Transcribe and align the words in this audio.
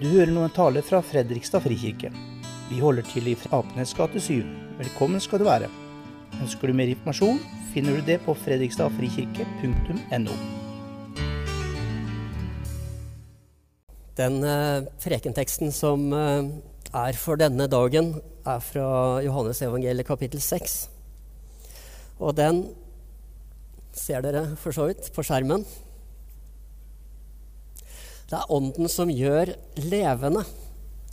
Du 0.00 0.06
hører 0.08 0.30
nå 0.32 0.40
en 0.46 0.52
tale 0.56 0.80
fra 0.80 1.02
Fredrikstad 1.04 1.60
frikirke. 1.60 2.08
Vi 2.70 2.78
holder 2.80 3.04
til 3.04 3.26
i 3.28 3.34
Apenes 3.52 3.90
gate 3.92 4.16
7. 4.16 4.40
Velkommen 4.78 5.20
skal 5.20 5.42
du 5.42 5.44
være. 5.44 5.68
Ønsker 6.40 6.70
du 6.70 6.72
mer 6.78 6.88
informasjon, 6.88 7.36
finner 7.74 7.98
du 7.98 8.06
det 8.06 8.16
på 8.24 8.32
fredrikstadfrikirke.no. 8.46 10.32
Den 14.16 14.40
eh, 14.40 14.88
prekenteksten 15.04 15.68
som 15.68 16.08
eh, 16.16 16.48
er 16.96 17.20
for 17.20 17.36
denne 17.36 17.68
dagen, 17.68 18.14
er 18.48 18.64
fra 18.64 19.20
Johannes 19.20 19.60
evangeliet 19.68 20.08
kapittel 20.08 20.40
6. 20.40 20.88
Og 22.24 22.40
den 22.40 22.72
ser 23.92 24.24
dere 24.24 24.56
for 24.56 24.72
så 24.72 24.88
vidt 24.88 25.12
på 25.12 25.20
skjermen. 25.28 25.68
Det 28.30 28.38
er 28.38 28.52
Ånden 28.54 28.86
som 28.86 29.10
gjør 29.10 29.50
levende. 29.90 30.44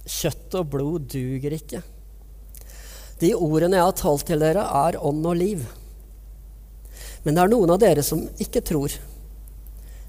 Kjøtt 0.06 0.54
og 0.60 0.68
blod 0.70 1.08
duger 1.10 1.56
ikke. 1.58 1.82
De 3.18 3.32
ordene 3.34 3.80
jeg 3.80 3.88
har 3.88 3.96
talt 3.98 4.28
til 4.30 4.44
dere, 4.44 4.62
er 4.62 5.00
ånd 5.02 5.26
og 5.26 5.40
liv. 5.40 5.64
Men 7.26 7.34
det 7.34 7.42
er 7.42 7.50
noen 7.50 7.74
av 7.74 7.80
dere 7.82 8.04
som 8.06 8.22
ikke 8.38 8.62
tror. 8.62 8.94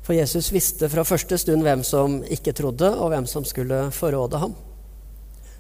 For 0.05 0.17
Jesus 0.17 0.51
visste 0.53 0.91
fra 0.93 1.07
første 1.09 1.39
stund 1.41 1.65
hvem 1.65 1.81
som 1.85 2.19
ikke 2.29 2.53
trodde, 2.57 2.91
og 2.93 3.15
hvem 3.15 3.29
som 3.29 3.47
skulle 3.49 3.87
forråde 3.97 4.43
ham. 4.45 4.53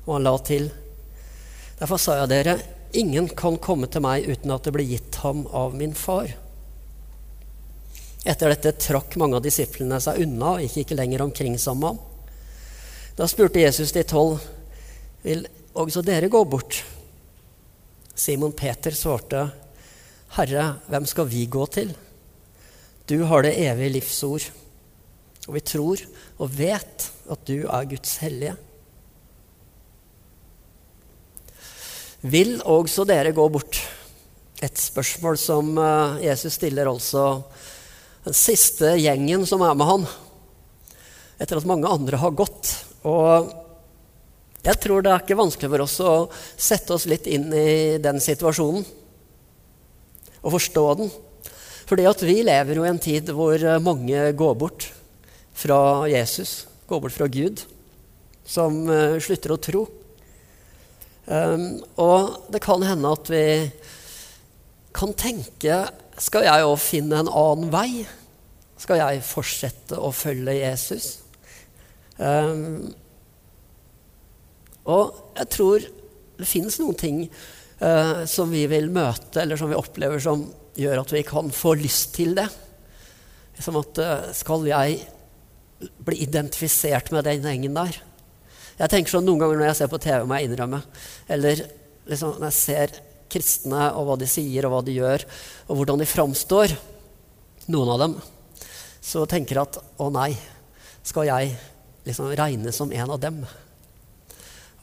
Og 0.04 0.18
han 0.18 0.28
la 0.28 0.34
til 0.44 0.68
Derfor 1.78 2.00
sa 2.02 2.16
jeg 2.18 2.30
dere, 2.32 2.56
ingen 2.92 3.28
kan 3.38 3.56
komme 3.62 3.86
til 3.86 4.02
meg 4.02 4.26
uten 4.26 4.50
at 4.50 4.64
det 4.66 4.72
blir 4.74 4.88
gitt 4.88 5.20
ham 5.22 5.44
av 5.54 5.76
min 5.78 5.92
far. 5.96 6.32
Etter 8.26 8.50
dette 8.50 8.74
trakk 8.82 9.14
mange 9.20 9.38
av 9.38 9.44
disiplene 9.44 10.00
seg 10.02 10.22
unna 10.24 10.56
og 10.56 10.64
gikk 10.64 10.82
ikke 10.82 10.98
lenger 10.98 11.22
omkring 11.26 11.58
sammen 11.60 11.92
ham. 11.92 12.00
Da 13.18 13.26
spurte 13.30 13.62
Jesus 13.62 13.92
de 13.94 14.04
tolv, 14.06 14.42
vil 15.22 15.46
også 15.78 16.02
dere 16.06 16.30
gå 16.30 16.42
bort? 16.46 16.82
Simon 18.18 18.54
Peter 18.54 18.94
svarte, 18.94 19.48
Herre, 20.36 20.64
hvem 20.90 21.06
skal 21.08 21.28
vi 21.30 21.46
gå 21.50 21.64
til? 21.72 21.92
Du 23.08 23.22
har 23.30 23.42
det 23.46 23.56
evige 23.62 23.94
livsord, 23.96 24.44
og 25.46 25.54
vi 25.56 25.62
tror 25.64 26.02
og 26.38 26.50
vet 26.58 27.06
at 27.30 27.44
du 27.48 27.62
er 27.64 27.88
Guds 27.88 28.18
hellige. 28.22 28.56
Vil 32.22 32.58
også 32.66 33.06
dere 33.06 33.32
gå 33.32 33.46
bort? 33.48 33.78
Et 34.58 34.78
spørsmål 34.78 35.38
som 35.38 35.76
eh, 35.78 36.24
Jesus 36.26 36.56
stiller 36.58 36.90
altså 36.90 37.44
den 38.26 38.36
siste 38.36 38.96
gjengen 38.98 39.46
som 39.48 39.62
er 39.64 39.76
med 39.78 39.88
han, 39.88 40.06
etter 41.38 41.60
at 41.60 41.68
mange 41.68 41.90
andre 41.90 42.18
har 42.20 42.34
gått. 42.36 42.72
Og 43.06 43.52
jeg 44.66 44.80
tror 44.82 45.04
det 45.04 45.12
er 45.12 45.22
ikke 45.22 45.38
vanskelig 45.38 45.70
for 45.72 45.84
oss 45.84 45.96
å 46.02 46.14
sette 46.58 46.96
oss 46.96 47.06
litt 47.10 47.28
inn 47.30 47.46
i 47.54 47.96
den 48.02 48.18
situasjonen 48.22 48.84
og 50.38 50.54
forstå 50.54 50.84
den. 50.98 51.10
Fordi 51.88 52.04
at 52.10 52.22
vi 52.26 52.40
lever 52.44 52.78
jo 52.78 52.84
i 52.84 52.90
en 52.90 53.00
tid 53.00 53.30
hvor 53.34 53.62
mange 53.80 54.28
går 54.36 54.58
bort 54.60 54.90
fra 55.58 56.06
Jesus, 56.10 56.66
går 56.86 57.00
bort 57.02 57.16
fra 57.16 57.30
Gud, 57.32 57.62
som 58.48 58.84
uh, 58.90 59.16
slutter 59.22 59.54
å 59.54 59.62
tro. 59.62 59.86
Um, 61.28 61.80
og 62.00 62.52
det 62.52 62.62
kan 62.64 62.84
hende 62.84 63.10
at 63.12 63.30
vi 63.32 63.46
kan 64.96 65.12
tenke 65.18 65.80
Skal 66.18 66.48
jeg 66.48 66.66
òg 66.66 66.78
finne 66.82 67.20
en 67.22 67.30
annen 67.30 67.70
vei? 67.70 68.02
Skal 68.78 68.98
jeg 69.00 69.26
fortsette 69.26 69.98
å 69.98 70.10
følge 70.14 70.56
Jesus? 70.58 71.10
Um, 72.18 72.90
og 74.88 75.36
jeg 75.38 75.50
tror 75.54 75.84
det 76.38 76.48
finnes 76.48 76.78
noen 76.80 76.98
ting 76.98 77.20
uh, 77.26 78.24
som 78.26 78.50
vi 78.50 78.64
vil 78.70 78.90
møte, 78.90 79.42
eller 79.42 79.58
som 79.58 79.70
vi 79.70 79.78
opplever 79.78 80.22
som 80.22 80.46
gjør 80.78 81.04
at 81.04 81.14
vi 81.14 81.22
kan 81.26 81.50
få 81.54 81.76
lyst 81.78 82.16
til 82.18 82.34
det. 82.38 82.48
Som 83.62 83.78
at 83.80 84.02
uh, 84.02 84.28
Skal 84.34 84.66
jeg 84.66 85.00
bli 86.02 86.22
identifisert 86.26 87.12
med 87.14 87.26
den 87.26 87.46
gjengen 87.46 87.78
der? 87.78 88.02
Jeg 88.78 88.90
tenker 88.90 89.14
sånn 89.14 89.26
Noen 89.26 89.42
ganger 89.42 89.58
når 89.58 89.70
jeg 89.72 89.80
ser 89.80 89.90
på 89.90 90.02
TV, 90.02 90.22
må 90.26 90.38
jeg 90.38 90.50
innrømme. 90.50 90.82
Eller 91.30 91.62
liksom, 92.06 92.38
når 92.38 92.50
jeg 92.50 92.58
ser 92.58 92.98
kristne 93.32 93.90
og 93.94 94.08
hva 94.08 94.18
de 94.20 94.28
sier 94.30 94.66
og 94.66 94.74
hva 94.74 94.82
de 94.86 94.96
gjør, 94.98 95.24
og 95.68 95.80
hvordan 95.80 96.02
de 96.02 96.08
framstår, 96.08 96.74
noen 97.68 97.90
av 97.92 98.00
dem, 98.00 98.18
så 99.04 99.24
tenker 99.28 99.58
jeg 99.58 99.68
at 99.68 99.80
å 100.00 100.08
nei, 100.12 100.32
skal 101.04 101.28
jeg 101.28 101.56
liksom 102.08 102.32
regne 102.36 102.72
som 102.74 102.92
en 102.92 103.14
av 103.14 103.20
dem? 103.20 103.42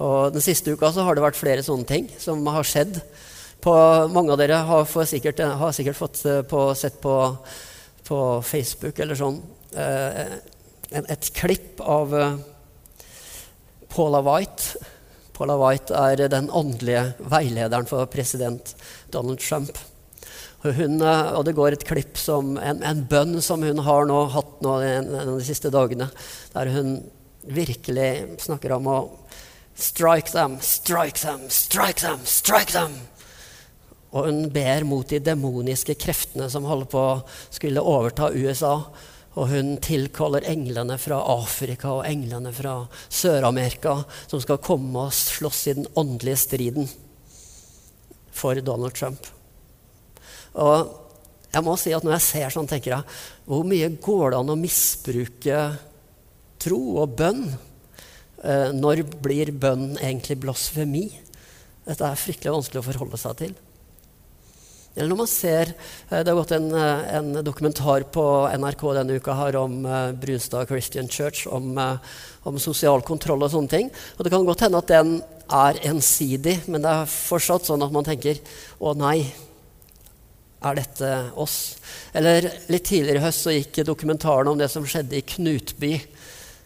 Og 0.04 0.34
Den 0.36 0.44
siste 0.44 0.74
uka 0.76 0.92
så 0.92 1.06
har 1.08 1.16
det 1.16 1.24
vært 1.24 1.40
flere 1.40 1.64
sånne 1.66 1.88
ting 1.88 2.10
som 2.20 2.44
har 2.52 2.68
skjedd. 2.68 3.00
På, 3.64 3.74
mange 4.12 4.34
av 4.34 4.42
dere 4.42 4.60
har, 4.68 4.86
sikkert, 5.08 5.40
har 5.40 5.72
sikkert, 5.74 5.98
fått 5.98 6.20
eh, 6.30 6.42
på, 6.46 6.68
sett 6.78 7.00
på, 7.02 7.16
på, 8.06 8.20
Facebook 8.46 9.00
eller 9.02 9.18
sånn 9.18 9.40
eh, 9.74 10.36
et 11.02 11.30
klipp 11.34 11.82
av 11.82 12.14
eh, 12.14 12.36
Paula 13.90 14.22
White. 14.26 14.84
Paula 15.36 15.58
White 15.60 15.96
er 15.96 16.30
den 16.32 16.48
åndelige 16.50 17.10
veilederen 17.32 17.88
for 17.90 18.08
president 18.12 18.76
Donald 19.12 19.42
Trump. 19.44 19.78
Hun, 20.66 21.02
eh, 21.02 21.34
og 21.38 21.46
det 21.46 21.56
går 21.58 21.76
et 21.76 21.86
klipp 21.86 22.18
som 22.18 22.56
en, 22.58 22.82
en, 22.82 23.04
bønn 23.06 23.38
som 23.44 23.62
hun 23.62 23.84
har 23.86 24.08
nå, 24.10 24.22
hatt 24.34 24.64
nå 24.66 24.80
en, 24.82 25.12
en 25.12 25.30
av 25.30 25.36
de 25.38 25.46
siste 25.46 25.70
dagene, 25.74 26.08
der 26.56 26.72
hun 26.74 26.96
virkelig 27.46 28.40
snakker 28.42 28.74
om 28.80 28.88
å 28.90 28.98
strike 29.78 30.32
them, 30.34 30.58
strike 30.62 31.22
them, 31.22 31.46
strike 31.50 32.02
them, 32.02 32.24
strike 32.26 32.74
them. 32.74 32.96
Og 34.16 34.30
hun 34.30 34.46
ber 34.50 34.88
mot 34.88 35.08
de 35.12 35.20
demoniske 35.20 35.98
kreftene 36.00 36.48
som 36.50 36.66
holder 36.66 36.90
på 36.90 37.04
å 37.04 37.22
skulle 37.52 37.84
overta 37.84 38.32
USA. 38.32 38.78
Og 39.36 39.50
hun 39.52 39.74
tilkaller 39.84 40.46
englene 40.48 40.96
fra 41.02 41.18
Afrika 41.34 41.92
og 41.98 42.06
englene 42.08 42.54
fra 42.56 42.78
Sør-Amerika 43.12 43.98
som 44.26 44.40
skal 44.44 44.62
komme 44.64 45.08
og 45.10 45.16
slåss 45.16 45.64
i 45.72 45.76
den 45.82 45.90
åndelige 46.00 46.40
striden 46.46 46.88
for 48.36 48.60
Donald 48.64 48.96
Trump. 48.96 49.28
Og 50.56 50.94
jeg 51.52 51.64
må 51.64 51.76
si 51.80 51.92
at 51.96 52.04
når 52.04 52.18
jeg 52.18 52.28
ser 52.30 52.56
sånn, 52.56 52.68
tenker 52.68 52.96
jeg 52.98 53.18
hvor 53.48 53.68
mye 53.68 53.92
går 54.04 54.32
det 54.32 54.40
an 54.40 54.56
å 54.56 54.60
misbruke 54.60 55.60
tro 56.64 56.82
og 57.04 57.16
bønn? 57.20 57.46
Eh, 58.44 58.72
når 58.76 59.04
blir 59.24 59.52
bønn 59.52 59.94
egentlig 60.00 60.40
blasfemi? 60.44 61.06
Dette 61.86 62.08
er 62.08 62.20
fryktelig 62.20 62.56
vanskelig 62.56 62.82
å 62.82 62.88
forholde 62.90 63.20
seg 63.22 63.40
til. 63.40 63.56
Eller 64.96 65.12
når 65.12 65.20
man 65.20 65.30
ser 65.30 65.72
eh, 65.74 66.22
Det 66.24 66.32
har 66.32 66.38
gått 66.38 66.54
en, 66.56 66.70
eh, 66.72 67.16
en, 67.18 67.32
dokumentar 67.44 68.08
på 68.16 68.26
NRK 68.56 68.84
denne 68.98 69.18
uka 69.20 69.36
her 69.36 69.58
om 69.60 69.82
uh, 69.86 70.12
Brunstad 70.16 70.70
Christian 70.70 71.10
Church, 71.12 71.46
om, 71.52 71.76
om, 72.44 72.60
sosial 72.60 73.04
kontroll 73.04 73.44
og 73.44 73.52
sånne 73.52 73.72
ting. 73.72 73.90
Og 74.16 74.24
det 74.24 74.32
kan 74.32 74.46
godt 74.48 74.64
hende 74.66 74.80
at 74.80 74.94
den 74.94 75.18
er 75.52 75.80
ensidig, 75.92 76.62
men 76.72 76.86
det 76.86 76.94
er 76.94 77.12
fortsatt 77.12 77.68
sånn 77.68 77.84
at 77.86 77.94
man 77.94 78.08
tenker 78.08 78.40
å 78.80 78.96
nei, 78.98 79.28
er 80.66 80.78
dette 80.80 81.10
oss? 81.38 81.76
Eller 82.16 82.48
litt 82.72 82.88
tidligere 82.88 83.20
i 83.20 83.26
høst 83.26 83.46
så 83.46 83.54
gikk 83.54 83.84
dokumentaren 83.86 84.50
om 84.50 84.58
det 84.58 84.72
som 84.74 84.88
skjedde 84.88 85.20
i 85.20 85.26
Knutby. 85.36 85.92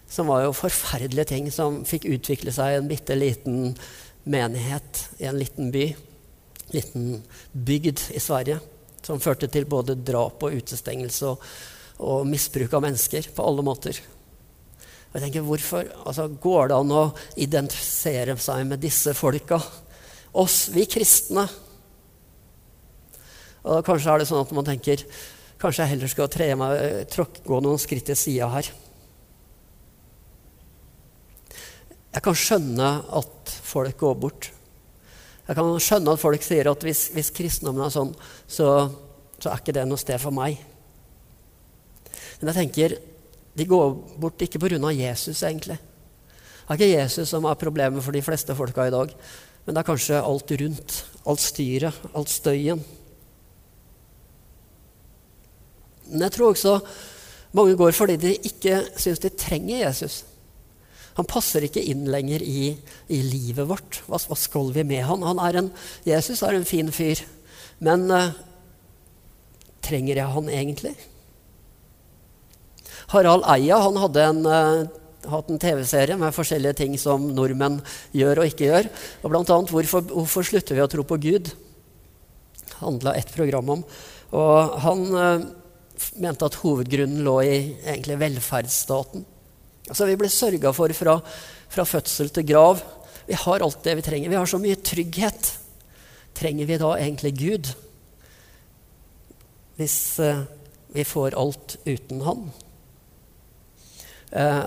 Som 0.09 0.29
var 0.31 0.45
jo 0.45 0.53
forferdelige 0.55 1.33
ting 1.33 1.49
som 1.53 1.81
fikk 1.85 2.07
utvikle 2.13 2.53
seg 2.55 2.71
i 2.71 2.77
en 2.79 2.87
bitte 2.89 3.17
liten 3.17 3.73
menighet 4.29 5.03
i 5.19 5.27
en 5.29 5.41
liten 5.41 5.73
by 5.73 5.89
liten 6.73 7.19
bygd 7.53 8.09
i 8.15 8.21
Sverige 8.21 8.59
som 9.05 9.21
førte 9.23 9.47
til 9.51 9.67
både 9.69 9.95
drap 9.95 10.43
og 10.43 10.55
utestengelse 10.55 11.29
og, 11.31 11.43
og 12.03 12.27
misbruk 12.29 12.73
av 12.75 12.83
mennesker 12.85 13.29
på 13.35 13.45
alle 13.45 13.65
måter. 13.65 13.99
Og 15.09 15.17
jeg 15.17 15.25
tenker, 15.25 15.45
hvorfor 15.45 15.87
altså, 16.05 16.27
Går 16.29 16.69
det 16.69 16.77
an 16.77 16.93
å 16.93 17.05
identifisere 17.41 18.35
seg 18.37 18.67
med 18.69 18.83
disse 18.83 19.15
folka? 19.17 19.57
Oss, 20.37 20.67
vi 20.69 20.85
kristne. 20.85 21.47
Og 23.65 23.81
Kanskje 23.87 24.13
er 24.13 24.21
det 24.21 24.29
sånn 24.29 24.43
at 24.43 24.53
man 24.55 24.67
tenker 24.67 25.03
kanskje 25.59 25.83
jeg 25.83 25.91
heller 25.91 26.11
skal 26.11 26.29
tre 26.31 26.45
meg, 26.55 26.83
tråk, 27.11 27.41
gå 27.43 27.57
noen 27.59 27.81
skritt 27.81 28.05
til 28.07 28.15
sida 28.15 28.47
her. 28.53 28.69
Jeg 32.09 32.23
kan 32.25 32.37
skjønne 32.37 32.93
at 33.19 33.51
folk 33.67 33.99
går 33.99 34.15
bort. 34.21 34.49
Jeg 35.49 35.57
kan 35.57 35.69
skjønne 35.81 36.13
at 36.13 36.21
folk 36.21 36.43
sier 36.45 36.67
at 36.69 36.83
hvis, 36.85 37.07
hvis 37.15 37.31
kristendommen 37.33 37.81
er 37.81 37.93
sånn, 37.93 38.11
så, 38.45 38.67
så, 39.39 39.49
er 39.49 39.57
ikke 39.57 39.73
det 39.73 39.87
noe 39.89 39.97
sted 39.97 40.21
for 40.21 40.35
meg. 40.35 40.59
Men 42.37 42.51
jeg 42.51 42.57
tenker 42.59 42.93
de 43.57 43.65
går 43.67 43.95
bort 44.21 44.45
ikke 44.45 44.61
pga. 44.61 44.77
Jesus, 44.93 45.41
egentlig. 45.41 45.79
Det 45.81 46.69
er 46.69 46.77
ikke 46.77 46.91
Jesus 46.91 47.33
som 47.33 47.47
er 47.49 47.57
problemet 47.57 48.05
for 48.05 48.13
de 48.13 48.21
fleste 48.21 48.53
folka 48.55 48.85
i 48.85 48.93
dag, 48.93 49.15
men 49.65 49.73
det 49.73 49.81
er 49.81 49.89
kanskje 49.89 50.21
alt 50.21 50.53
rundt. 50.61 50.99
Alt 51.25 51.41
styret, 51.41 51.97
alt 52.13 52.29
støyen. 52.29 52.85
Men 56.09 56.27
jeg 56.27 56.37
tror 56.37 56.53
også 56.53 56.77
mange 57.57 57.73
går 57.77 57.97
fordi 57.97 58.21
de 58.21 58.35
ikke 58.37 58.83
syns 59.01 59.21
de 59.25 59.33
trenger 59.33 59.81
Jesus. 59.81 60.21
Han 61.17 61.27
passer 61.29 61.65
ikke 61.65 61.83
inn 61.91 62.05
lenger 62.11 62.43
i, 62.45 62.73
i 63.11 63.19
livet 63.25 63.67
vårt. 63.69 64.01
Hva, 64.07 64.19
hva, 64.29 64.37
skal 64.39 64.71
vi 64.75 64.85
med 64.87 65.03
han? 65.07 65.25
han 65.25 65.41
er 65.43 65.61
en, 65.61 65.71
Jesus 66.07 66.43
er 66.45 66.57
en 66.57 66.67
fin 66.67 66.91
fyr, 66.93 67.23
men 67.83 68.05
uh, 68.11 68.31
trenger 69.85 70.21
jeg 70.21 70.35
han 70.35 70.51
egentlig? 70.53 70.93
Harald 73.09 73.47
Eia 73.49 73.79
han 73.81 73.97
hadde 73.99 74.27
en, 74.31 74.43
uh, 74.45 75.31
hatt 75.31 75.49
en 75.49 75.61
TV-serie 75.61 76.19
med 76.19 76.35
forskjellige 76.35 76.77
ting 76.83 76.99
som 77.01 77.31
nordmenn 77.35 77.79
gjør 78.15 78.43
og 78.43 78.51
ikke 78.51 78.69
gjør. 78.69 78.91
Og 79.23 79.33
blant 79.33 79.55
annet 79.55 79.73
hvorfor, 79.73 80.05
hvorfor 80.13 80.47
slutter 80.51 80.77
vi 80.77 80.85
å 80.85 80.91
tro 80.91 81.07
på 81.07 81.19
Gud? 81.25 81.51
handla 82.79 83.15
et 83.17 83.31
program 83.35 83.75
om. 83.75 83.83
Og 84.37 84.79
han 84.85 85.03
uh, 85.15 85.47
mente 86.21 86.47
at 86.47 86.59
hovedgrunnen 86.61 87.23
lå 87.25 87.35
i 87.45 87.55
egentlig 87.83 88.19
velferdsstaten. 88.21 89.25
Altså 89.89 90.05
Vi 90.05 90.17
blir 90.21 90.31
sørga 90.31 90.71
for 90.75 90.93
fra, 90.93 91.17
fra, 91.69 91.85
fødsel 91.85 92.29
til 92.33 92.47
grav. 92.51 92.81
Vi 93.27 93.37
har 93.37 93.65
alt 93.65 93.83
det 93.83 93.97
vi 93.99 94.05
trenger. 94.05 94.29
Vi 94.29 94.37
har 94.37 94.49
så 94.49 94.61
mye 94.61 94.77
trygghet. 94.77 95.53
Trenger 96.37 96.69
vi 96.69 96.77
da 96.81 96.93
egentlig 96.97 97.33
Gud? 97.37 97.71
Hvis 99.79 100.19
eh, 100.23 100.43
vi 100.93 101.05
får 101.07 101.37
alt 101.39 101.77
uten 101.87 102.21
Han? 102.25 102.45
Eh, 104.31 104.65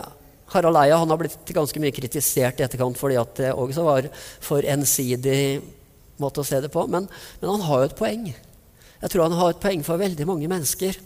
Harald 0.52 0.76
Eia 0.76 0.98
har 1.00 1.20
blitt 1.20 1.52
ganske 1.54 1.80
mye 1.80 1.94
kritisert 1.94 2.60
i 2.60 2.64
etterkant 2.66 2.98
fordi 3.00 3.16
at 3.20 3.38
det 3.38 3.52
også 3.56 3.84
var 3.86 4.08
for 4.42 4.66
ensidig 4.68 5.62
måte 6.20 6.42
å 6.42 6.46
se 6.46 6.60
det 6.60 6.70
på. 6.72 6.84
Men, 6.90 7.06
men 7.40 7.54
han 7.54 7.64
har 7.68 7.82
jo 7.82 7.90
et 7.90 7.98
poeng. 7.98 8.26
Jeg 9.02 9.12
tror 9.12 9.26
han 9.26 9.38
har 9.38 9.54
et 9.54 9.62
poeng 9.62 9.86
for 9.86 10.02
veldig 10.02 10.26
mange 10.28 10.50
mennesker. 10.50 10.98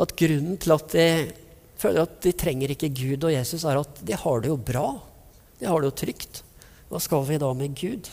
At 0.00 0.14
grunnen 0.18 0.58
til 0.62 0.74
at 0.74 0.94
de 0.94 1.08
føler 1.80 2.04
at 2.04 2.18
de 2.24 2.32
trenger 2.36 2.74
ikke 2.74 2.92
Gud 2.94 3.26
og 3.26 3.34
Jesus, 3.34 3.64
er 3.66 3.80
at 3.80 4.02
de 4.06 4.16
har 4.18 4.42
det 4.42 4.50
jo 4.52 4.58
bra. 4.58 4.86
De 5.60 5.68
har 5.68 5.80
det 5.80 5.90
jo 5.90 5.98
trygt. 6.04 6.42
Hva 6.90 7.00
skal 7.02 7.24
vi 7.28 7.40
da 7.40 7.50
med 7.56 7.76
Gud? 7.78 8.10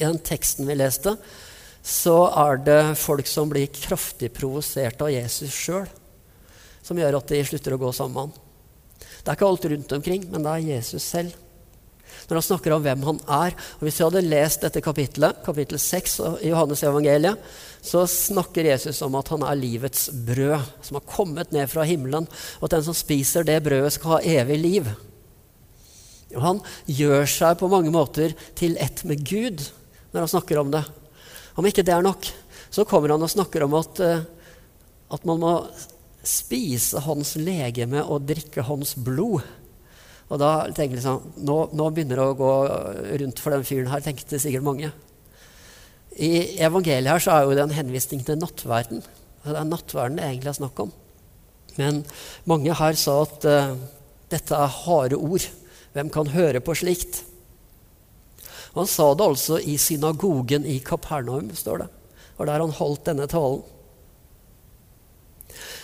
I 0.00 0.06
den 0.06 0.20
teksten 0.24 0.68
vi 0.68 0.78
leste, 0.78 1.16
så 1.84 2.16
er 2.46 2.60
det 2.64 2.80
folk 3.00 3.28
som 3.28 3.50
blir 3.50 3.68
kraftig 3.72 4.30
provosert 4.36 5.00
av 5.04 5.12
Jesus 5.12 5.52
sjøl, 5.52 5.88
som 6.84 6.98
gjør 7.00 7.18
at 7.18 7.32
de 7.32 7.42
slutter 7.44 7.76
å 7.76 7.80
gå 7.80 7.92
sammen. 7.96 8.32
Det 9.20 9.28
er 9.28 9.36
ikke 9.36 9.48
alt 9.48 9.68
rundt 9.72 9.94
omkring, 9.96 10.26
men 10.32 10.44
det 10.44 10.52
er 10.52 10.68
Jesus 10.76 11.04
selv 11.04 11.36
når 12.30 12.38
han 12.38 12.46
snakker 12.46 12.74
om 12.74 12.84
hvem 12.84 13.02
han 13.08 13.20
er. 13.26 13.56
Og 13.78 13.84
Hvis 13.86 13.98
vi 13.98 14.06
hadde 14.06 14.22
lest 14.28 14.62
dette 14.64 14.82
kapittelet, 14.84 15.42
kapittel 15.44 15.80
6 15.82 16.16
i 16.46 16.52
Johannes 16.52 16.84
evangeliet, 16.86 17.52
så 17.82 18.04
snakker 18.06 18.68
Jesus 18.70 19.00
om 19.02 19.16
at 19.18 19.30
han 19.32 19.42
er 19.46 19.58
livets 19.58 20.08
brød, 20.12 20.62
som 20.86 21.00
har 21.00 21.08
kommet 21.10 21.52
ned 21.52 21.70
fra 21.72 21.86
himmelen, 21.88 22.28
og 22.60 22.66
at 22.68 22.76
den 22.76 22.86
som 22.86 22.96
spiser 22.96 23.46
det 23.48 23.62
brødet, 23.64 23.94
skal 23.96 24.18
ha 24.18 24.40
evig 24.40 24.58
liv. 24.60 24.90
Og 26.36 26.42
han 26.44 26.60
gjør 26.86 27.26
seg 27.28 27.58
på 27.58 27.70
mange 27.72 27.90
måter 27.90 28.36
til 28.58 28.76
ett 28.78 29.02
med 29.08 29.24
Gud 29.26 29.64
når 30.12 30.24
han 30.24 30.32
snakker 30.34 30.60
om 30.60 30.70
det. 30.74 30.84
Om 31.58 31.66
ikke 31.66 31.84
det 31.86 31.94
er 31.94 32.04
nok, 32.04 32.28
så 32.70 32.86
kommer 32.86 33.14
han 33.14 33.22
og 33.22 33.32
snakker 33.32 33.64
om 33.66 33.74
at, 33.78 34.00
eh, 34.04 34.22
at 35.10 35.26
man 35.26 35.42
må 35.42 35.54
spise 36.26 37.00
hans 37.02 37.34
legeme 37.40 38.02
og 38.04 38.26
drikke 38.28 38.64
hans 38.66 38.94
blod. 38.94 39.42
Og 40.30 40.38
da 40.38 40.50
tenker 40.70 40.94
jeg 40.94 41.00
liksom 41.00 41.46
nå, 41.46 41.56
nå, 41.74 41.86
begynner 41.90 42.20
det 42.20 42.26
å 42.30 42.36
gå 42.38 42.50
rundt 43.22 43.40
for 43.42 43.54
den 43.54 43.66
fyren 43.66 43.90
her, 43.90 44.02
tenkte 44.04 44.38
sikkert 44.38 44.66
mange. 44.66 44.92
I 46.14 46.60
evangeliet 46.62 47.10
her 47.10 47.22
så 47.22 47.34
er 47.34 47.46
jo 47.46 47.56
det 47.56 47.64
en 47.64 47.74
henvisning 47.74 48.22
til 48.26 48.38
nattverden. 48.38 49.02
Det 49.42 49.56
er 49.56 49.66
nattverden 49.66 50.20
det 50.20 50.28
egentlig 50.28 50.52
er 50.52 50.60
snakk 50.60 50.84
om. 50.86 50.94
Men 51.78 52.04
mange 52.50 52.76
her 52.78 52.98
sa 52.98 53.16
at 53.24 53.46
uh, 53.48 53.74
dette 54.30 54.54
er 54.54 54.78
harde 54.84 55.18
ord. 55.18 55.48
Hvem 55.96 56.10
kan 56.14 56.30
høre 56.30 56.62
på 56.62 56.76
slikt? 56.78 57.24
Han 58.76 58.86
sa 58.86 59.10
det 59.18 59.26
altså 59.26 59.58
i 59.58 59.74
synagogen 59.82 60.66
i 60.68 60.78
Kapernaum, 60.86 61.50
står 61.58 61.82
det. 61.82 61.92
Og 62.38 62.46
der 62.46 62.62
han 62.62 62.78
holdt 62.78 63.08
denne 63.08 63.26
talen. 63.30 63.64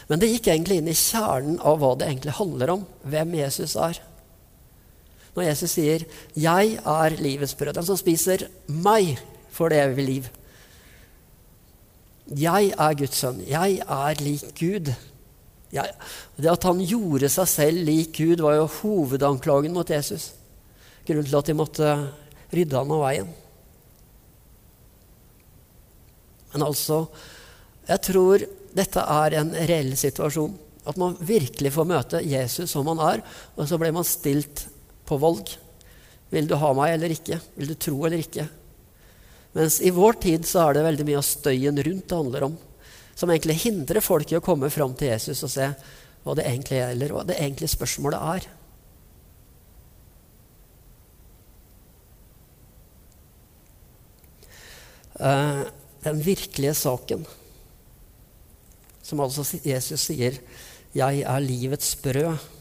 Men 0.06 0.22
det 0.22 0.30
gikk 0.30 0.52
egentlig 0.52 0.78
inn 0.78 0.90
i 0.92 0.94
kjernen 0.94 1.56
av 1.66 1.80
hva 1.82 1.96
det 1.98 2.06
egentlig 2.06 2.36
handler 2.38 2.76
om, 2.76 2.84
hvem 3.10 3.34
Jesus 3.40 3.74
er 3.74 3.98
når 5.36 5.50
Jesus 5.50 5.70
sier 5.70 6.04
'Jeg 6.34 6.78
er 6.80 7.16
livets 7.20 7.54
brød'. 7.54 7.74
Den 7.74 7.84
som 7.86 7.96
spiser 7.96 8.48
meg, 8.66 9.18
får 9.52 9.68
det 9.68 9.78
evige 9.84 10.06
liv. 10.06 10.24
Jeg 12.26 12.72
er 12.78 12.94
Guds 12.94 13.16
sønn. 13.16 13.42
Jeg 13.46 13.82
er 13.86 14.14
lik 14.20 14.54
Gud. 14.58 14.92
Jeg, 15.72 15.92
det 16.36 16.50
at 16.50 16.62
han 16.62 16.80
gjorde 16.80 17.28
seg 17.28 17.48
selv 17.48 17.84
lik 17.86 18.16
Gud, 18.16 18.42
var 18.42 18.56
jo 18.56 18.66
hovedanklagen 18.80 19.72
mot 19.72 19.90
Jesus. 19.90 20.32
Grunnen 21.06 21.24
til 21.24 21.38
at 21.38 21.46
de 21.46 21.54
måtte 21.54 22.12
rydde 22.52 22.76
han 22.76 22.90
av 22.90 23.02
veien. 23.04 23.34
Men 26.52 26.62
altså 26.62 27.08
Jeg 27.86 28.02
tror 28.02 28.42
dette 28.74 28.98
er 28.98 29.34
en 29.38 29.52
reell 29.54 29.92
situasjon. 29.96 30.56
At 30.86 30.96
man 30.98 31.14
virkelig 31.20 31.70
får 31.74 31.86
møte 31.86 32.22
Jesus 32.22 32.70
som 32.70 32.86
han 32.90 32.98
er, 32.98 33.22
og 33.54 33.68
så 33.68 33.78
blir 33.78 33.94
man 33.94 34.06
stilt 34.06 34.66
på 35.06 35.18
valg. 35.22 35.54
Vil 36.34 36.48
du 36.50 36.56
ha 36.58 36.72
meg 36.76 36.96
eller 36.96 37.14
ikke? 37.14 37.38
Vil 37.56 37.70
du 37.70 37.76
tro 37.78 37.98
eller 38.06 38.22
ikke? 38.22 38.48
Mens 39.56 39.78
i 39.80 39.92
vår 39.94 40.18
tid 40.20 40.44
så 40.44 40.66
er 40.66 40.76
det 40.76 40.84
veldig 40.84 41.06
mye 41.08 41.20
av 41.20 41.24
støyen 41.24 41.78
rundt 41.86 42.08
det 42.10 42.18
handler 42.18 42.48
om, 42.50 42.56
som 43.16 43.30
egentlig 43.32 43.62
hindrer 43.62 44.04
folk 44.04 44.32
i 44.32 44.36
å 44.36 44.44
komme 44.44 44.68
fram 44.72 44.92
til 44.98 45.14
Jesus 45.14 45.40
og 45.46 45.52
se 45.54 45.70
hva 46.26 46.34
det 46.36 46.44
egentlig 46.44 46.80
gjelder, 46.82 47.14
hva 47.14 47.22
det 47.24 47.38
egentlige 47.38 47.72
spørsmålet 47.72 48.20
er. 48.34 48.48
Uh, 55.16 55.62
den 56.04 56.20
virkelige 56.20 56.74
saken, 56.76 57.24
som 59.00 59.22
altså 59.24 59.46
Jesus 59.64 60.10
sier 60.10 60.36
'Jeg 60.92 61.22
er 61.22 61.40
livets 61.40 61.96
brød'. 61.96 62.55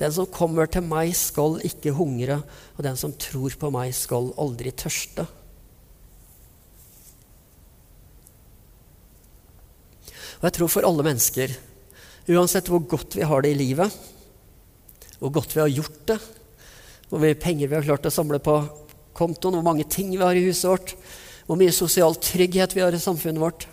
Den 0.00 0.12
som 0.14 0.26
kommer 0.26 0.66
til 0.70 0.82
meg, 0.86 1.12
skal 1.14 1.60
ikke 1.66 1.94
hungre, 1.94 2.40
og 2.74 2.84
den 2.86 2.98
som 2.98 3.14
tror 3.14 3.54
på 3.58 3.70
meg, 3.74 3.94
skal 3.94 4.32
aldri 4.40 4.72
tørste. 4.74 5.26
Og 10.40 10.48
jeg 10.48 10.56
tror 10.58 10.72
for 10.72 10.84
alle 10.84 11.06
mennesker, 11.06 11.54
uansett 12.34 12.68
hvor 12.68 12.82
godt 12.88 13.14
vi 13.16 13.24
har 13.24 13.44
det 13.44 13.54
i 13.54 13.60
livet, 13.60 14.00
hvor 15.20 15.32
godt 15.32 15.54
vi 15.54 15.62
har 15.62 15.70
gjort 15.72 16.00
det, 16.10 16.18
hvor 17.08 17.22
mye 17.22 17.38
penger 17.38 17.70
vi 17.70 17.78
har 17.78 17.86
klart 17.86 18.08
å 18.08 18.12
samle 18.12 18.40
på 18.42 18.58
kontoen, 19.16 19.54
hvor 19.56 19.64
mange 19.64 19.86
ting 19.88 20.10
vi 20.12 20.20
har 20.20 20.36
i 20.36 20.44
huset 20.44 20.68
vårt, 20.68 20.94
hvor 21.46 21.60
mye 21.60 21.72
sosial 21.72 22.16
trygghet 22.18 22.74
vi 22.74 22.82
har 22.82 22.92
i 22.92 23.00
samfunnet 23.00 23.40
vårt, 23.40 23.68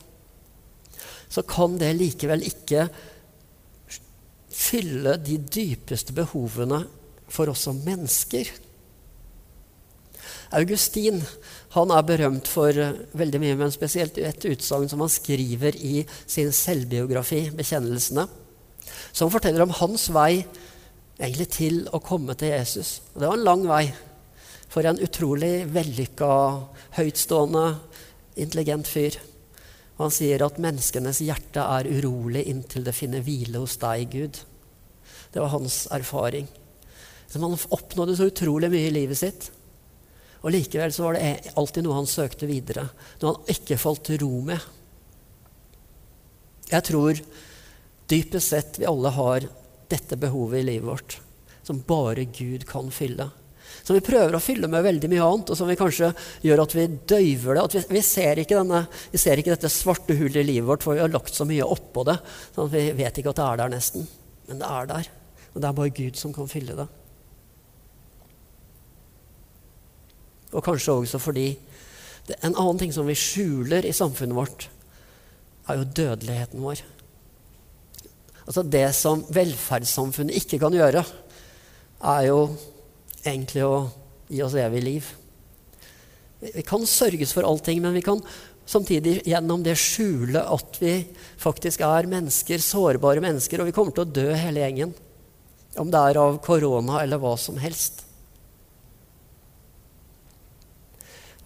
så 1.31 1.43
kan 1.47 1.77
det 1.79 1.93
likevel 1.97 2.43
ikke 2.47 2.85
fylle 4.61 5.17
de 5.21 5.37
dypeste 5.41 6.13
behovene 6.15 6.83
for 7.31 7.51
oss 7.51 7.65
som 7.67 7.79
mennesker. 7.85 8.49
Augustin 10.51 11.21
han 11.71 11.91
er 11.95 12.03
berømt 12.03 12.49
for 12.51 12.75
eh, 12.75 12.97
veldig 13.15 13.39
mye, 13.39 13.57
men 13.59 13.71
spesielt 13.73 14.19
et 14.19 14.45
utsagn 14.49 14.89
som 14.91 15.03
han 15.03 15.11
skriver 15.11 15.77
i 15.79 16.03
sin 16.27 16.51
selvbiografi, 16.51 17.45
'Bekjennelsene', 17.55 18.27
som 19.15 19.31
forteller 19.31 19.63
om 19.63 19.75
hans 19.79 20.09
vei 20.11 20.43
egentlig 21.21 21.47
til 21.55 21.81
å 21.93 22.01
komme 22.03 22.35
til 22.35 22.51
Jesus. 22.51 22.99
Og 23.13 23.21
det 23.21 23.29
var 23.29 23.39
en 23.39 23.47
lang 23.47 23.65
vei 23.69 23.85
for 24.71 24.87
en 24.87 24.99
utrolig 25.03 25.67
vellykka, 25.71 26.31
høytstående, 26.97 27.65
intelligent 28.35 28.87
fyr. 28.87 29.17
Og 29.97 30.07
han 30.07 30.15
sier 30.15 30.43
at 30.43 30.59
menneskenes 30.63 31.21
hjerte 31.23 31.63
er 31.77 31.89
urolig 31.91 32.45
inntil 32.49 32.87
det 32.87 32.95
finner 32.97 33.23
hvile 33.23 33.61
hos 33.63 33.77
deg, 33.79 34.07
Gud. 34.11 34.39
Det 35.31 35.39
var 35.39 35.53
hans 35.53 35.85
erfaring. 35.91 36.47
Så 37.27 37.39
han 37.39 37.55
oppnådde 37.55 38.17
så 38.19 38.27
utrolig 38.31 38.71
mye 38.71 38.89
i 38.89 38.93
livet 38.93 39.19
sitt. 39.19 39.49
Og 40.41 40.51
likevel 40.51 40.93
så 40.93 41.07
var 41.07 41.17
det 41.17 41.53
alltid 41.55 41.85
noe 41.85 41.99
han 41.99 42.09
søkte 42.09 42.49
videre, 42.49 42.87
noe 43.21 43.35
han 43.35 43.51
ikke 43.53 43.79
falt 43.79 44.03
til 44.07 44.19
ro 44.23 44.41
med. 44.47 44.69
Jeg 46.71 46.87
tror 46.87 47.19
dypest 48.11 48.53
sett 48.53 48.79
vi 48.81 48.89
alle 48.89 49.11
har 49.15 49.45
dette 49.91 50.17
behovet 50.19 50.63
i 50.63 50.67
livet 50.71 50.87
vårt, 50.87 51.19
som 51.67 51.83
bare 51.87 52.25
Gud 52.31 52.65
kan 52.67 52.89
fylle 52.95 53.29
som 53.83 53.95
vi 53.95 54.03
prøver 54.05 54.35
å 54.35 54.41
fylle 54.41 54.69
med 54.71 54.83
veldig 54.85 55.09
mye 55.11 55.25
annet, 55.25 55.51
og 55.51 55.57
som 55.57 55.69
vi 55.69 55.77
kanskje 55.79 56.11
gjør 56.45 56.63
at 56.65 56.75
vi 56.77 56.87
døyver 57.13 57.57
det. 57.57 57.63
at 57.63 57.77
Vi, 57.77 57.83
vi, 57.97 58.03
ser, 58.05 58.43
denne, 58.49 58.83
vi 59.11 59.21
ser 59.21 59.41
ikke 59.41 59.55
dette 59.55 59.71
svarte 59.71 60.17
hullet 60.19 60.43
i 60.43 60.47
livet 60.47 60.69
vårt, 60.69 60.85
for 60.85 60.97
vi 60.97 61.03
har 61.03 61.13
lagt 61.13 61.35
så 61.37 61.47
mye 61.49 61.67
oppå 61.67 62.05
det. 62.07 62.17
sånn 62.55 62.67
at 62.67 62.75
Vi 62.75 62.85
vet 62.99 63.21
ikke 63.21 63.33
at 63.33 63.41
det 63.41 63.47
er 63.47 63.63
der, 63.63 63.73
nesten. 63.77 64.07
Men 64.49 64.61
det 64.61 64.69
er 64.69 64.93
der. 64.93 65.11
Og 65.51 65.61
det 65.61 65.67
er 65.67 65.77
bare 65.77 65.93
Gud 65.95 66.19
som 66.19 66.33
kan 66.35 66.49
fylle 66.49 66.77
det. 66.77 66.87
Og 70.51 70.63
kanskje 70.63 70.95
også 70.95 71.21
fordi 71.21 71.49
En 72.45 72.53
annen 72.53 72.77
ting 72.77 72.91
som 72.93 73.07
vi 73.09 73.15
skjuler 73.17 73.83
i 73.83 73.91
samfunnet 73.91 74.37
vårt, 74.37 74.67
er 75.67 75.79
jo 75.79 75.87
dødeligheten 75.97 76.61
vår. 76.63 76.83
Altså 78.45 78.61
Det 78.63 78.85
som 78.95 79.25
velferdssamfunnet 79.33 80.37
ikke 80.37 80.59
kan 80.61 80.71
gjøre, 80.71 81.01
er 81.01 82.21
jo 82.29 82.37
egentlig 83.25 83.65
å 83.65 83.89
gi 84.29 84.43
oss 84.45 84.55
evig 84.61 84.83
liv. 84.85 85.09
Vi 86.45 86.63
kan 86.63 86.85
sørges 86.87 87.33
for 87.35 87.49
allting, 87.49 87.81
men 87.81 87.97
vi 87.97 88.05
kan 88.05 88.21
samtidig 88.69 89.19
gjennom 89.27 89.65
det 89.65 89.75
skjule 89.81 90.45
at 90.45 90.77
vi 90.79 90.99
faktisk 91.41 91.83
er 91.83 92.09
mennesker, 92.09 92.61
sårbare 92.63 93.23
mennesker, 93.23 93.59
og 93.59 93.69
vi 93.69 93.75
kommer 93.75 93.97
til 93.97 94.05
å 94.05 94.13
dø 94.21 94.29
hele 94.37 94.63
gjengen. 94.63 94.93
Om 95.79 95.91
det 95.91 95.99
er 96.09 96.19
av 96.19 96.39
korona 96.43 96.99
eller 97.03 97.21
hva 97.21 97.35
som 97.39 97.59
helst. 97.61 98.03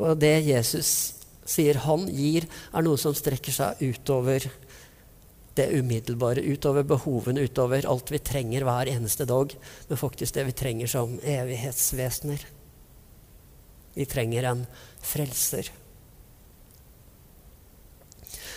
Og 0.01 0.17
det 0.20 0.39
Jesus 0.48 0.91
sier 1.46 1.77
han 1.86 2.08
gir, 2.10 2.48
er 2.74 2.86
noe 2.86 2.98
som 3.00 3.13
strekker 3.15 3.53
seg 3.53 3.84
utover 3.86 4.48
det 5.55 5.70
umiddelbare, 5.72 6.44
utover 6.44 6.84
behovene, 6.84 7.46
utover 7.48 7.86
alt 7.88 8.12
vi 8.12 8.20
trenger 8.20 8.65
hver 8.67 8.89
eneste 8.91 9.27
dag, 9.29 9.53
men 9.88 10.00
faktisk 10.00 10.36
det 10.36 10.44
vi 10.50 10.58
trenger 10.58 10.91
som 10.91 11.15
evighetsvesener. 11.24 12.44
Vi 13.96 14.08
trenger 14.12 14.50
en 14.50 14.65
frelser. 15.00 15.70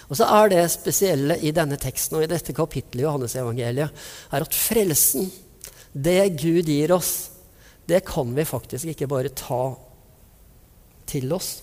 Og 0.09 0.17
så 0.19 0.27
er 0.41 0.51
det 0.51 0.65
spesielle 0.73 1.37
i 1.45 1.53
denne 1.55 1.79
teksten 1.79 2.19
og 2.19 2.25
i 2.25 2.31
dette 2.31 2.57
kapittelet 2.57 3.05
i 3.05 3.07
Johannesevangeliet, 3.07 4.07
er 4.33 4.47
at 4.47 4.57
frelsen, 4.57 5.29
det 5.93 6.41
Gud 6.41 6.69
gir 6.69 6.93
oss, 6.93 7.31
det 7.89 8.05
kan 8.07 8.35
vi 8.37 8.45
faktisk 8.45 8.91
ikke 8.93 9.09
bare 9.09 9.33
ta 9.33 9.77
til 11.09 11.33
oss. 11.33 11.63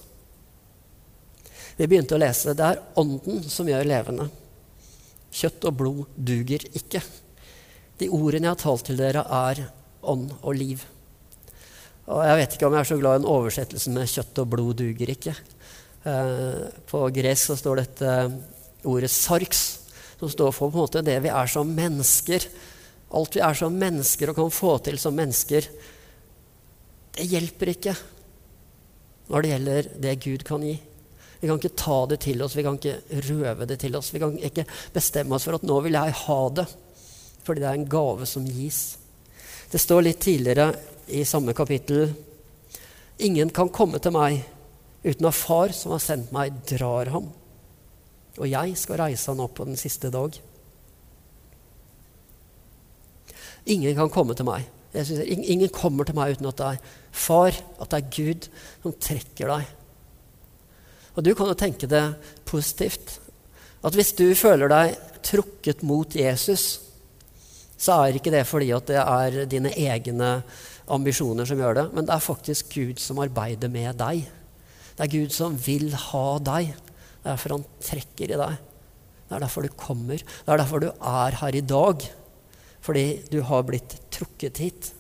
Vi 1.76 1.88
begynte 1.88 2.16
å 2.16 2.22
lese. 2.22 2.56
Det 2.56 2.66
er 2.66 2.82
Ånden 2.98 3.44
som 3.52 3.68
gjør 3.70 3.86
levende. 3.88 4.30
Kjøtt 5.36 5.68
og 5.68 5.78
blod 5.78 6.18
duger 6.18 6.64
ikke. 6.72 7.02
De 8.00 8.10
ordene 8.12 8.48
jeg 8.48 8.56
har 8.56 8.62
talt 8.62 8.86
til 8.88 9.00
dere, 9.00 9.24
er 9.24 9.66
ånd 10.06 10.32
og 10.42 10.56
liv. 10.56 10.84
Og 12.06 12.22
jeg 12.22 12.40
vet 12.40 12.56
ikke 12.56 12.68
om 12.68 12.76
jeg 12.76 12.86
er 12.86 12.90
så 12.92 13.00
glad 13.00 13.18
i 13.18 13.22
en 13.22 13.32
oversettelse 13.34 13.92
med 13.92 14.10
'kjøtt 14.10 14.42
og 14.44 14.50
blod 14.50 14.76
duger 14.82 15.10
ikke'. 15.10 15.36
Eh, 16.06 16.70
på 16.86 17.00
gresk 17.10 17.50
så 17.50 17.56
står 17.58 17.76
dette 17.82 18.10
ordet 18.86 19.10
'sarks', 19.10 19.80
som 20.20 20.30
står 20.30 20.52
for 20.54 20.70
på 20.70 20.78
en 20.78 20.84
måte 20.86 21.06
det 21.06 21.18
vi 21.24 21.30
er 21.30 21.48
som 21.48 21.68
mennesker. 21.68 22.46
Alt 23.14 23.38
vi 23.38 23.44
er 23.46 23.58
som 23.58 23.78
mennesker 23.78 24.32
og 24.32 24.40
kan 24.40 24.52
få 24.54 24.78
til 24.86 24.98
som 25.02 25.16
mennesker, 25.16 25.68
det 27.16 27.30
hjelper 27.32 27.72
ikke 27.72 27.94
når 29.30 29.42
det 29.42 29.52
gjelder 29.52 29.88
det 30.04 30.16
Gud 30.26 30.44
kan 30.46 30.66
gi. 30.66 30.76
Vi 31.40 31.48
kan 31.48 31.60
ikke 31.60 31.78
ta 31.78 31.98
det 32.10 32.20
til 32.26 32.42
oss, 32.42 32.56
vi 32.58 32.64
kan 32.66 32.78
ikke 32.80 33.22
røve 33.30 33.68
det 33.70 33.80
til 33.82 33.96
oss. 33.98 34.12
Vi 34.14 34.22
kan 34.22 34.36
ikke 34.38 34.66
bestemme 34.94 35.38
oss 35.38 35.46
for 35.48 35.58
at 35.58 35.66
nå 35.68 35.80
vil 35.86 35.98
jeg 35.98 36.18
ha 36.26 36.40
det, 36.58 36.66
fordi 37.46 37.62
det 37.64 37.70
er 37.70 37.80
en 37.80 37.90
gave 37.90 38.28
som 38.30 38.46
gis. 38.48 38.82
Det 39.72 39.82
står 39.82 40.06
litt 40.08 40.22
tidligere 40.24 40.72
i 41.14 41.26
samme 41.28 41.54
kapittel 41.54 42.10
Ingen 43.16 43.48
kan 43.56 43.70
komme 43.72 44.00
til 44.04 44.12
meg 44.12 44.42
uten 45.06 45.28
at 45.30 45.38
Far 45.38 45.72
som 45.72 45.94
har 45.94 46.02
sendt 46.04 46.34
meg, 46.36 46.52
drar 46.68 47.08
ham. 47.14 47.30
Og 48.36 48.50
jeg 48.50 48.74
skal 48.76 49.00
reise 49.00 49.30
han 49.32 49.40
opp 49.40 49.54
på 49.56 49.68
den 49.70 49.80
siste 49.80 50.10
dag. 50.12 50.36
Ingen 53.66 53.98
kan 53.98 54.12
komme 54.14 54.36
til 54.38 54.48
meg. 54.48 54.68
Synes, 54.96 55.26
ingen 55.28 55.72
kommer 55.76 56.08
til 56.08 56.16
meg 56.16 56.36
uten 56.36 56.48
at 56.48 56.60
det 56.60 56.68
er 56.76 56.94
Far, 57.16 57.56
at 57.82 57.92
det 57.92 58.00
er 58.00 58.14
Gud 58.16 58.48
som 58.84 58.96
trekker 59.02 59.52
deg. 59.52 59.74
Og 61.16 61.24
du 61.24 61.32
kan 61.36 61.50
jo 61.50 61.58
tenke 61.58 61.88
det 61.90 62.04
positivt. 62.48 63.20
At 63.86 63.96
hvis 63.96 64.14
du 64.18 64.28
føler 64.38 64.72
deg 64.72 64.96
trukket 65.26 65.84
mot 65.88 66.16
Jesus, 66.16 66.80
så 67.78 68.00
er 68.06 68.18
ikke 68.18 68.34
det 68.34 68.46
fordi 68.48 68.72
at 68.76 68.88
det 68.88 69.02
er 69.02 69.50
dine 69.52 69.72
egne 69.76 70.32
ambisjoner 70.92 71.48
som 71.48 71.60
gjør 71.60 71.80
det, 71.80 71.86
men 71.96 72.08
det 72.08 72.14
er 72.16 72.24
faktisk 72.24 72.76
Gud 72.76 73.02
som 73.02 73.20
arbeider 73.24 73.72
med 73.74 73.98
deg. 74.00 74.28
Det 74.96 75.06
er 75.06 75.12
Gud 75.12 75.34
som 75.36 75.58
vil 75.60 75.90
ha 76.12 76.28
deg. 76.40 76.72
Det 76.72 77.26
er 77.26 77.34
derfor 77.34 77.58
han 77.58 77.66
trekker 77.84 78.32
i 78.32 78.40
deg. 78.40 78.60
Det 79.26 79.36
er 79.36 79.42
derfor 79.44 79.66
du 79.66 79.74
kommer. 79.76 80.22
Det 80.22 80.54
er 80.54 80.62
derfor 80.62 80.84
du 80.84 80.92
er 80.94 81.40
her 81.42 81.58
i 81.58 81.66
dag. 81.66 82.06
Fordi 82.86 83.08
du 83.32 83.40
har 83.48 83.66
blitt 83.66 83.98
trukket 84.14 84.62
hit. 84.62 84.92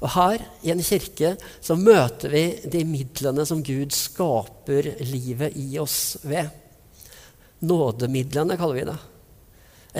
Og 0.00 0.12
her 0.14 0.42
i 0.64 0.72
en 0.72 0.80
kirke 0.84 1.34
så 1.60 1.76
møter 1.76 2.32
vi 2.32 2.44
de 2.72 2.84
midlene 2.88 3.44
som 3.48 3.62
Gud 3.64 3.92
skaper 3.92 4.94
livet 5.04 5.56
i 5.60 5.76
oss 5.80 6.16
ved. 6.24 6.48
Nådemidlene, 7.68 8.56
kaller 8.56 8.78
vi 8.78 8.86
det. 8.88 8.96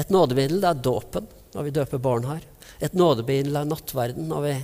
Et 0.01 0.13
nådemiddel 0.13 0.63
det 0.63 0.71
er 0.71 0.81
dåpen, 0.87 1.27
når 1.55 1.67
vi 1.67 1.75
døper 1.77 2.01
barn 2.01 2.29
her. 2.29 2.45
Et 2.81 2.95
nådemiddel 2.97 3.59
er 3.61 3.69
nattverden, 3.69 4.29
når 4.31 4.47
vi 4.47 4.55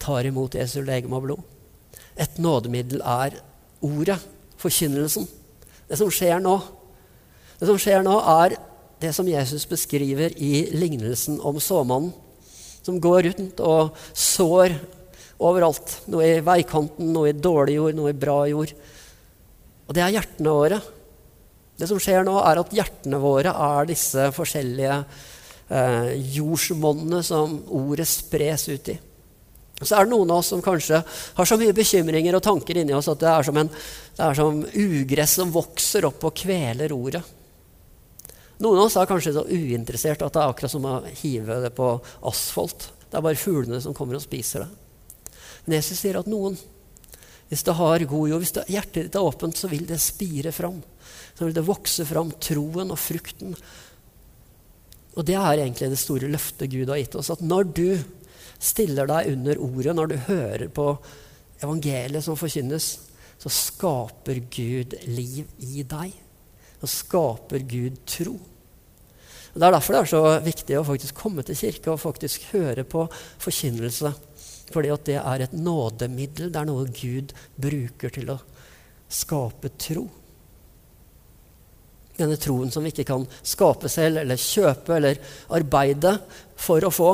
tar 0.00 0.28
imot 0.28 0.56
Jesu 0.56 0.80
legeme 0.86 1.18
og 1.18 1.26
blod. 1.26 1.44
Et 2.16 2.38
nådemiddel 2.40 3.02
er 3.04 3.36
ordet, 3.84 4.18
forkynnelsen. 4.58 5.28
Det 5.88 5.98
som 6.00 6.10
skjer 6.12 6.40
nå. 6.40 6.56
Det 7.58 7.68
som 7.68 7.80
skjer 7.80 8.06
nå, 8.06 8.16
er 8.40 8.56
det 9.00 9.12
som 9.14 9.28
Jesus 9.28 9.66
beskriver 9.68 10.34
i 10.36 10.68
lignelsen 10.74 11.40
om 11.40 11.60
såmannen 11.62 12.12
som 12.82 13.00
går 13.02 13.28
rundt 13.28 13.60
og 13.60 13.96
sår 14.16 14.74
overalt. 15.44 15.98
Noe 16.10 16.26
i 16.26 16.44
veikanten, 16.44 17.10
noe 17.12 17.30
i 17.30 17.36
dårlig 17.36 17.78
jord, 17.78 17.98
noe 17.98 18.12
i 18.14 18.16
bra 18.16 18.38
jord. 18.48 18.72
Og 19.88 19.96
det 19.96 20.04
er 20.04 20.14
hjertene 20.16 20.54
våre. 20.54 20.78
Det 21.78 21.88
som 21.90 22.00
skjer 22.02 22.24
nå, 22.26 22.38
er 22.42 22.62
at 22.62 22.72
hjertene 22.74 23.20
våre 23.22 23.52
er 23.52 23.90
disse 23.90 24.30
forskjellige 24.34 24.96
eh, 24.98 26.14
jordsmonnene 26.38 27.22
som 27.26 27.60
ordet 27.76 28.08
spres 28.10 28.66
ut 28.72 28.90
i. 28.94 28.96
Så 29.78 29.94
er 29.94 30.08
det 30.08 30.10
noen 30.10 30.32
av 30.34 30.40
oss 30.40 30.48
som 30.50 30.62
kanskje 30.64 30.98
har 31.06 31.46
så 31.46 31.58
mye 31.60 31.76
bekymringer 31.76 32.34
og 32.34 32.42
tanker 32.42 32.80
inni 32.80 32.96
oss 32.96 33.06
at 33.12 33.20
det 33.22 33.28
er 33.30 33.46
som, 33.46 33.60
en, 33.60 33.68
det 34.16 34.24
er 34.26 34.38
som 34.40 34.58
ugress 34.66 35.36
som 35.38 35.52
vokser 35.54 36.08
opp 36.08 36.24
og 36.26 36.34
kveler 36.40 36.94
ordet. 36.96 37.22
Noen 38.58 38.80
av 38.80 38.88
oss 38.88 38.96
er 38.98 39.06
kanskje 39.06 39.36
så 39.36 39.44
uinteressert 39.46 40.22
at 40.26 40.34
det 40.34 40.42
er 40.42 40.50
akkurat 40.50 40.72
som 40.72 40.86
å 40.88 40.96
hive 41.20 41.60
det 41.62 41.70
på 41.76 41.92
asfalt. 42.26 42.88
Det 43.06 43.18
er 43.18 43.24
bare 43.24 43.38
fuglene 43.38 43.78
som 43.82 43.94
kommer 43.94 44.18
og 44.18 44.24
spiser 44.24 44.64
det. 44.64 45.36
Men 45.64 45.78
Jesus 45.78 46.00
sier 46.02 46.18
at 46.18 46.30
noen, 46.30 46.58
hvis 47.48 47.62
det 47.64 47.76
har 47.78 48.04
god 48.10 48.32
jord, 48.32 48.42
hvis 48.42 48.54
det, 48.56 48.66
hjertet 48.72 49.06
ditt 49.06 49.18
er 49.18 49.28
åpent, 49.30 49.56
så 49.56 49.70
vil 49.70 49.86
det 49.88 50.00
spire 50.02 50.52
fram. 50.52 50.82
Så 51.38 51.46
vil 51.46 51.54
det 51.54 51.66
vokse 51.68 52.06
fram 52.08 52.34
troen 52.42 52.90
og 52.92 53.00
frukten. 53.00 53.54
Og 55.14 55.26
det 55.26 55.38
er 55.38 55.62
egentlig 55.62 55.92
det 55.94 56.02
store 56.02 56.30
løftet 56.30 56.72
Gud 56.74 56.90
har 56.90 57.00
gitt 57.00 57.16
oss. 57.18 57.30
At 57.30 57.44
når 57.44 57.72
du 57.78 57.88
stiller 58.58 59.06
deg 59.06 59.32
under 59.36 59.62
ordet, 59.62 59.94
når 59.94 60.10
du 60.10 60.16
hører 60.26 60.70
på 60.74 60.92
evangeliet 61.62 62.26
som 62.26 62.38
forkynnes, 62.38 62.96
så 63.38 63.52
skaper 63.54 64.42
Gud 64.50 64.98
liv 65.06 65.46
i 65.62 65.86
deg 65.86 66.24
og 66.78 66.90
skaper 66.92 67.64
Gud 67.68 67.98
tro. 68.08 68.36
Og 69.52 69.58
det 69.58 69.66
er 69.66 69.74
derfor 69.74 69.96
det 69.96 70.00
er 70.00 70.10
så 70.12 70.22
viktig 70.44 70.78
å 70.78 70.86
faktisk 70.86 71.18
komme 71.18 71.42
til 71.46 71.58
kirke 71.58 71.90
og 71.90 72.02
faktisk 72.02 72.50
høre 72.52 72.84
på 72.86 73.06
forkynnelse. 73.42 74.12
Fordi 74.68 74.92
at 74.92 75.06
det 75.08 75.16
er 75.18 75.44
et 75.44 75.56
nådemiddel. 75.56 76.52
Det 76.52 76.60
er 76.60 76.68
noe 76.68 76.86
Gud 76.92 77.32
bruker 77.58 78.12
til 78.14 78.34
å 78.34 78.38
skape 79.08 79.72
tro. 79.80 80.04
Denne 82.18 82.36
troen 82.40 82.70
som 82.74 82.84
vi 82.84 82.92
ikke 82.92 83.08
kan 83.08 83.24
skape 83.46 83.90
selv 83.90 84.22
eller 84.22 84.40
kjøpe 84.42 84.96
eller 84.98 85.20
arbeide 85.54 86.16
for 86.58 86.84
å 86.84 86.92
få, 86.92 87.12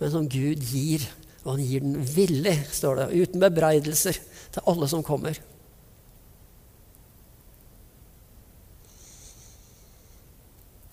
men 0.00 0.12
som 0.12 0.28
Gud 0.30 0.62
gir. 0.72 1.04
Og 1.42 1.56
han 1.56 1.64
gir 1.66 1.82
den 1.82 1.96
villig, 2.06 2.54
står 2.70 3.00
det, 3.00 3.08
uten 3.24 3.42
bebreidelser 3.42 4.20
til 4.54 4.68
alle 4.70 4.88
som 4.88 5.02
kommer. 5.04 5.40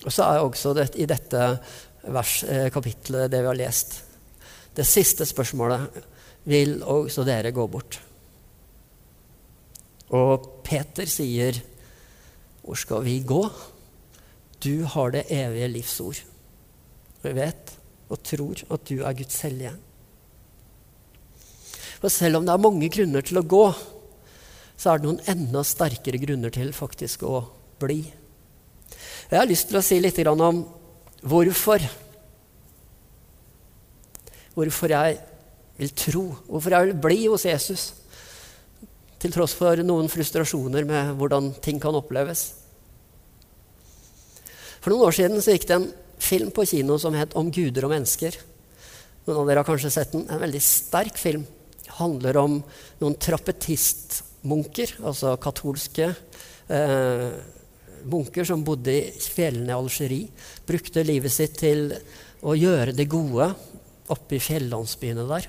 Og 0.04 0.12
så 0.12 0.26
er 0.26 0.44
også 0.44 0.74
det, 0.76 0.88
i 0.96 1.08
dette 1.08 1.40
vers, 2.08 2.42
eh, 2.44 2.70
kapittelet, 2.72 3.30
det 3.30 3.42
vi 3.42 3.50
har 3.50 3.58
lest 3.58 3.98
Det 4.74 4.86
siste 4.86 5.26
spørsmålet 5.26 6.04
vil 6.48 6.78
også 6.86 7.24
dere 7.26 7.50
gå 7.52 7.66
bort. 7.66 7.98
Og 10.10 10.62
Peter 10.64 11.04
sier, 11.06 11.60
'Hvor 12.62 12.76
skal 12.76 13.04
vi 13.04 13.22
gå?' 13.26 13.50
Du 14.62 14.84
har 14.84 15.10
det 15.10 15.26
evige 15.30 15.68
livsord. 15.68 16.06
ord. 16.06 16.24
Vi 17.22 17.32
vet 17.32 17.76
og 18.10 18.22
tror 18.22 18.62
at 18.70 18.84
du 18.88 19.02
er 19.02 19.12
Guds 19.12 19.40
hellige. 19.40 19.72
For 22.00 22.08
selv 22.08 22.36
om 22.36 22.46
det 22.46 22.52
er 22.52 22.64
mange 22.64 22.88
grunner 22.88 23.20
til 23.20 23.38
å 23.38 23.46
gå, 23.46 23.64
så 24.80 24.90
er 24.90 24.98
det 24.98 25.08
noen 25.08 25.20
enda 25.28 25.62
sterkere 25.66 26.20
grunner 26.22 26.52
til 26.54 26.72
faktisk 26.72 27.22
å 27.28 27.42
bli. 27.80 28.12
Jeg 29.30 29.38
har 29.38 29.46
lyst 29.46 29.68
til 29.70 29.78
å 29.78 29.84
si 29.84 29.96
litt 30.02 30.18
om 30.26 30.64
hvorfor. 31.22 31.84
Hvorfor 34.56 34.90
jeg 34.90 35.20
vil 35.78 35.92
tro, 35.94 36.22
hvorfor 36.48 36.74
jeg 36.74 36.88
vil 36.88 37.02
bli 37.04 37.18
hos 37.28 37.46
Jesus. 37.46 37.84
Til 39.22 39.30
tross 39.30 39.54
for 39.54 39.78
noen 39.86 40.10
frustrasjoner 40.10 40.88
med 40.88 41.12
hvordan 41.20 41.52
ting 41.62 41.78
kan 41.78 41.94
oppleves. 41.94 42.48
For 44.80 44.90
noen 44.90 45.06
år 45.06 45.14
siden 45.14 45.38
så 45.44 45.54
gikk 45.54 45.68
det 45.68 45.78
en 45.78 45.88
film 46.20 46.50
på 46.56 46.66
kino 46.66 46.98
som 46.98 47.14
het 47.14 47.36
'Om 47.36 47.52
guder 47.52 47.84
og 47.84 47.92
mennesker'. 47.92 48.36
Noen 49.26 49.40
av 49.40 49.46
dere 49.46 49.62
har 49.62 49.64
kanskje 49.64 49.92
sett 49.92 50.12
den. 50.12 50.26
En 50.28 50.40
veldig 50.40 50.62
sterk 50.62 51.16
film. 51.16 51.46
Handler 51.86 52.36
om 52.36 52.64
noen 53.00 53.14
trappetistmunker, 53.14 54.98
altså 55.04 55.36
katolske 55.38 56.16
eh, 56.68 57.30
munker 58.08 58.46
som 58.48 58.64
bodde 58.64 58.92
i 58.94 59.10
fjellene 59.20 59.72
i 59.72 59.76
Algerie. 59.76 60.30
Brukte 60.66 61.04
livet 61.06 61.34
sitt 61.34 61.58
til 61.60 61.90
å 62.40 62.56
gjøre 62.56 62.94
det 62.96 63.08
gode 63.10 63.50
oppe 64.10 64.36
i 64.38 64.42
fjellandsbyene 64.42 65.26
der. 65.30 65.48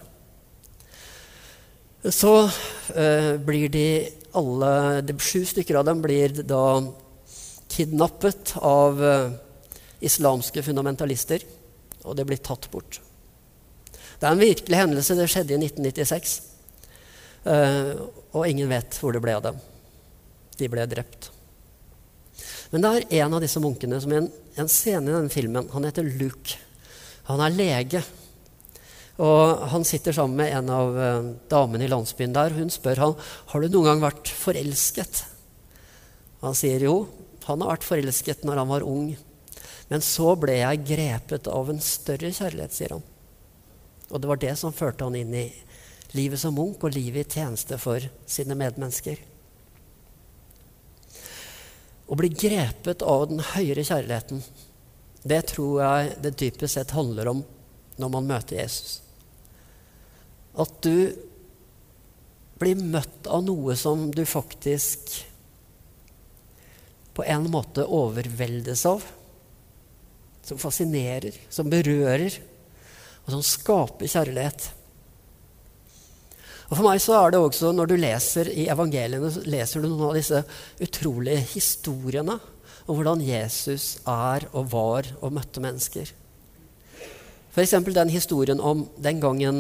Så 2.10 2.34
eh, 2.98 3.38
blir 3.38 3.70
de 3.70 3.86
alle 4.38 5.01
de 5.05 5.15
Sju 5.22 5.43
stykker 5.46 5.77
av 5.77 5.86
dem 5.86 6.01
blir 6.01 6.34
da 6.48 6.81
kidnappet 7.72 8.55
av 8.58 9.03
eh, 9.05 9.34
islamske 10.01 10.63
fundamentalister, 10.65 11.46
og 12.03 12.17
det 12.17 12.25
blir 12.25 12.41
tatt 12.41 12.65
bort. 12.74 12.98
Det 14.22 14.27
er 14.27 14.34
en 14.34 14.41
virkelig 14.41 14.77
hendelse. 14.77 15.17
Det 15.17 15.29
skjedde 15.29 15.55
i 15.55 15.62
1996. 15.62 16.34
Eh, 17.50 17.93
og 18.34 18.48
ingen 18.48 18.70
vet 18.70 18.98
hvor 19.01 19.13
det 19.13 19.22
ble 19.24 19.38
av 19.38 19.46
dem. 19.48 19.62
De 20.58 20.70
ble 20.70 20.86
drept. 20.89 21.31
Men 22.72 22.84
det 22.84 22.92
er 22.92 23.25
en 23.25 23.36
av 23.36 23.44
disse 23.44 23.60
munkene 23.63 24.00
som 24.01 24.13
i 24.13 24.20
en, 24.22 24.30
en 24.60 24.72
scene 24.72 25.10
i 25.10 25.13
denne 25.13 25.32
filmen 25.32 25.68
Han 25.74 25.88
heter 25.88 26.08
Luke. 26.20 26.58
Han 27.28 27.44
er 27.44 27.56
lege. 27.56 28.01
Og 29.22 29.66
han 29.74 29.84
sitter 29.86 30.16
sammen 30.16 30.40
med 30.40 30.54
en 30.56 30.72
av 30.74 30.96
uh, 30.96 31.32
damene 31.51 31.86
i 31.86 31.92
landsbyen 31.92 32.34
der. 32.36 32.56
Hun 32.56 32.72
spør 32.74 33.04
han 33.04 33.18
har 33.51 33.62
du 33.62 33.68
noen 33.70 33.90
gang 33.92 34.06
vært 34.06 34.32
forelsket. 34.34 35.25
Han 36.42 36.56
sier 36.58 36.88
jo, 36.88 36.96
han 37.46 37.62
har 37.62 37.75
vært 37.75 37.86
forelsket 37.86 38.48
når 38.48 38.63
han 38.63 38.72
var 38.72 38.88
ung. 38.88 39.12
Men 39.92 40.04
så 40.06 40.34
ble 40.40 40.56
jeg 40.62 40.86
grepet 40.88 41.50
av 41.51 41.70
en 41.70 41.82
større 41.84 42.32
kjærlighet, 42.34 42.74
sier 42.74 42.96
han. 42.96 43.04
Og 44.10 44.24
det 44.24 44.30
var 44.32 44.40
det 44.42 44.56
som 44.60 44.74
førte 44.75 45.06
han 45.06 45.18
inn 45.20 45.36
i 45.36 45.50
livet 46.18 46.42
som 46.42 46.56
munk 46.56 46.82
og 46.84 46.96
livet 46.96 47.28
i 47.28 47.40
tjeneste 47.40 47.78
for 47.80 48.04
sine 48.28 48.58
medmennesker. 48.58 49.20
Å 52.12 52.18
bli 52.20 52.27
grepet 52.36 53.06
av 53.08 53.30
den 53.30 53.39
høyere 53.53 53.86
kjærligheten, 53.88 54.44
det 55.24 55.41
tror 55.53 55.77
jeg 55.80 56.15
det 56.25 56.34
dypest 56.41 56.75
sett 56.75 56.96
handler 56.98 57.30
om 57.32 57.44
når 58.01 58.12
man 58.12 58.27
møter 58.27 58.58
Jesus. 58.60 59.00
At 60.60 60.82
du 60.84 61.13
blir 62.60 62.82
møtt 62.84 63.30
av 63.32 63.46
noe 63.46 63.77
som 63.80 64.10
du 64.13 64.25
faktisk 64.27 65.13
på 67.15 67.25
en 67.27 67.48
måte 67.53 67.86
overveldes 67.86 68.86
av. 68.89 69.06
Som 70.44 70.60
fascinerer, 70.60 71.36
som 71.53 71.70
berører, 71.70 72.34
og 73.24 73.34
som 73.36 73.44
skaper 73.46 74.10
kjærlighet. 74.10 74.72
Og 76.72 76.78
For 76.78 76.88
meg 76.88 77.01
så 77.04 77.18
er 77.18 77.34
det 77.34 77.42
også, 77.44 77.74
når 77.75 77.90
du 77.92 77.98
leser 78.00 78.48
i 78.48 78.70
evangeliene, 78.72 79.28
så 79.34 79.44
leser 79.44 79.84
du 79.84 79.90
noen 79.90 80.08
av 80.08 80.16
disse 80.16 80.40
utrolige 80.80 81.44
historiene 81.51 82.38
om 82.88 82.96
hvordan 82.96 83.24
Jesus 83.25 83.98
er 84.08 84.48
og 84.56 84.70
var 84.72 85.10
og 85.20 85.34
møtte 85.36 85.63
mennesker. 85.63 86.13
F.eks. 87.51 87.75
den 87.92 88.13
historien 88.13 88.63
om 88.63 88.86
den 88.96 89.20
gangen 89.20 89.60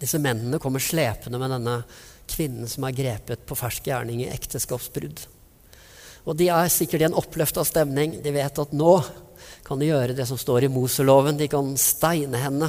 disse 0.00 0.20
mennene 0.20 0.60
kommer 0.60 0.84
slepende 0.84 1.40
med 1.40 1.52
denne 1.56 1.78
kvinnen 2.30 2.68
som 2.68 2.84
er 2.84 2.96
grepet 2.96 3.46
på 3.48 3.56
fersk 3.56 3.88
gjerning 3.88 4.20
i 4.20 4.30
ekteskapsbrudd. 4.32 5.24
Og 6.28 6.36
de 6.36 6.50
er 6.52 6.68
sikkert 6.72 7.00
i 7.00 7.08
en 7.08 7.16
oppløfta 7.16 7.64
stemning. 7.64 8.18
De 8.20 8.36
vet 8.36 8.60
at 8.60 8.76
nå 8.76 8.94
kan 9.64 9.80
de 9.80 9.88
gjøre 9.88 10.16
det 10.16 10.28
som 10.28 10.38
står 10.40 10.66
i 10.66 10.72
Moseloven. 10.72 11.40
De 11.40 11.48
kan 11.48 11.72
steine 11.80 12.40
henne. 12.40 12.68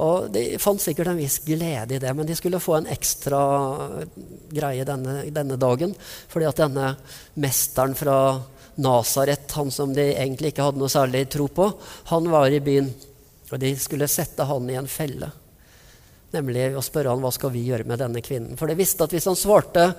Og 0.00 0.30
De 0.32 0.42
fant 0.62 0.80
sikkert 0.80 1.10
en 1.12 1.20
viss 1.20 1.38
glede 1.44 1.96
i 1.96 2.00
det, 2.00 2.12
men 2.16 2.26
de 2.28 2.36
skulle 2.36 2.62
få 2.62 2.78
en 2.78 2.88
ekstra 2.92 3.42
greie 4.52 4.86
denne, 4.88 5.18
denne 5.34 5.58
dagen. 5.60 5.92
Fordi 6.32 6.48
at 6.48 6.62
denne 6.62 6.94
mesteren 7.42 7.96
fra 7.98 8.16
Nasaret, 8.80 9.50
han 9.52 9.70
som 9.70 9.92
de 9.92 10.08
egentlig 10.14 10.54
ikke 10.54 10.64
hadde 10.64 10.80
noe 10.80 10.92
særlig 10.92 11.26
tro 11.32 11.50
på, 11.52 11.68
han 12.08 12.30
var 12.32 12.48
i 12.48 12.62
byen. 12.64 12.88
Og 13.52 13.60
de 13.60 13.74
skulle 13.76 14.08
sette 14.08 14.48
han 14.48 14.70
i 14.72 14.78
en 14.80 14.88
felle. 14.88 15.28
Nemlig 16.32 16.70
å 16.72 16.84
spørre 16.84 17.12
han 17.12 17.20
hva 17.20 17.32
skal 17.34 17.52
vi 17.52 17.66
gjøre 17.66 17.84
med 17.84 18.00
denne 18.00 18.22
kvinnen. 18.24 18.56
For 18.56 18.70
de 18.70 18.78
visste 18.78 19.04
at 19.04 19.12
hvis 19.12 19.28
han 19.28 19.36
svarte 19.36 19.90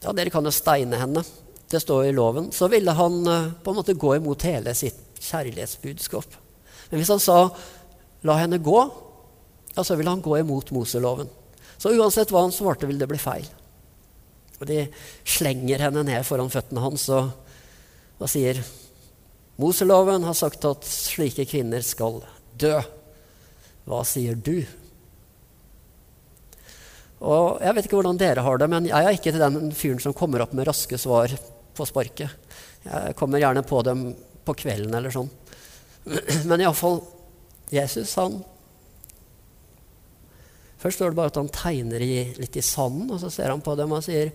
ja, 0.00 0.12
dere 0.14 0.30
kan 0.32 0.46
jo 0.46 0.52
steine 0.54 1.00
henne, 1.00 1.24
det 1.70 1.82
står 1.82 2.06
i 2.08 2.14
loven, 2.14 2.48
så 2.54 2.70
ville 2.70 2.94
han 2.96 3.18
eh, 3.26 3.50
på 3.62 3.72
en 3.72 3.78
måte 3.78 3.98
gå 3.98 4.14
imot 4.16 4.46
hele 4.48 4.72
sitt 4.74 5.20
kjærlighetsbudskap. 5.20 6.38
Men 6.90 7.02
hvis 7.02 7.12
han 7.12 7.22
sa 7.22 7.40
La 8.26 8.36
henne 8.40 8.58
gå. 8.58 8.80
ja, 9.76 9.84
så 9.84 9.96
ville 9.96 10.10
han 10.10 10.20
gå 10.20 10.38
imot 10.38 10.70
Moseloven. 10.70 11.28
Så 11.78 11.94
uansett 11.96 12.30
hva 12.30 12.42
han 12.44 12.52
svarte, 12.52 12.86
ville 12.86 13.00
det 13.00 13.08
bli 13.08 13.20
feil. 13.20 13.46
Og 14.60 14.66
de 14.68 14.82
slenger 15.24 15.86
henne 15.86 16.02
ned 16.04 16.26
foran 16.28 16.52
føttene 16.52 16.82
hans 16.84 17.06
og, 17.16 17.30
og 18.20 18.28
sier 18.28 18.60
Moseloven 19.60 20.24
har 20.24 20.36
sagt 20.36 20.64
at 20.68 20.84
slike 20.88 21.46
kvinner 21.48 21.84
skal 21.84 22.20
dø. 22.60 22.76
Hva 23.88 24.02
sier 24.08 24.36
du? 24.36 24.60
Og 27.20 27.60
Jeg 27.60 27.76
vet 27.76 27.86
ikke 27.86 27.98
hvordan 27.98 28.20
dere 28.20 28.44
har 28.44 28.60
det, 28.60 28.68
men 28.72 28.88
jeg 28.88 29.04
er 29.04 29.16
ikke 29.16 29.32
til 29.32 29.42
den 29.42 29.72
fyren 29.76 30.00
som 30.00 30.16
kommer 30.16 30.44
opp 30.44 30.54
med 30.56 30.68
raske 30.68 30.96
svar 31.00 31.32
på 31.76 31.88
sparket. 31.88 32.32
Jeg 32.84 33.16
kommer 33.16 33.40
gjerne 33.42 33.64
på 33.68 33.82
dem 33.84 34.04
på 34.44 34.56
kvelden 34.56 34.96
eller 34.96 35.12
sånn. 35.12 35.28
Men 36.48 36.62
iallfall 36.62 37.02
Jesus 37.70 38.16
han 38.18 38.40
Først 40.80 40.96
står 40.96 41.12
det 41.12 41.18
bare 41.18 41.28
at 41.28 41.36
han 41.36 41.50
tegner 41.52 42.00
i, 42.00 42.14
litt 42.40 42.56
i 42.56 42.64
sanden, 42.64 43.10
og 43.12 43.20
så 43.20 43.28
ser 43.28 43.52
han 43.52 43.60
på 43.60 43.74
dem 43.76 43.92
og 43.92 44.04
sier 44.06 44.32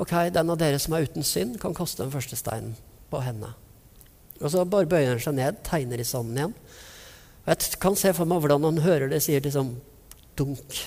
Ok, 0.00 0.14
den 0.32 0.50
av 0.50 0.56
dere 0.58 0.78
som 0.82 0.96
er 0.96 1.04
uten 1.06 1.22
synd, 1.26 1.58
kan 1.62 1.76
kaste 1.76 2.02
den 2.02 2.10
første 2.10 2.34
steinen 2.40 2.72
på 3.12 3.20
henne. 3.22 3.52
Og 4.40 4.48
så 4.50 4.64
bare 4.66 4.88
bøyer 4.90 5.12
han 5.12 5.20
seg 5.22 5.36
ned, 5.36 5.60
tegner 5.66 6.00
i 6.02 6.06
sanden 6.08 6.40
igjen. 6.40 6.54
Og 7.44 7.52
jeg 7.52 7.78
kan 7.82 7.98
se 8.00 8.10
for 8.16 8.26
meg 8.26 8.40
hvordan 8.42 8.66
han 8.66 8.80
hører 8.82 9.12
det 9.12 9.20
sier 9.22 9.44
liksom 9.44 9.74
dunk. 10.34 10.80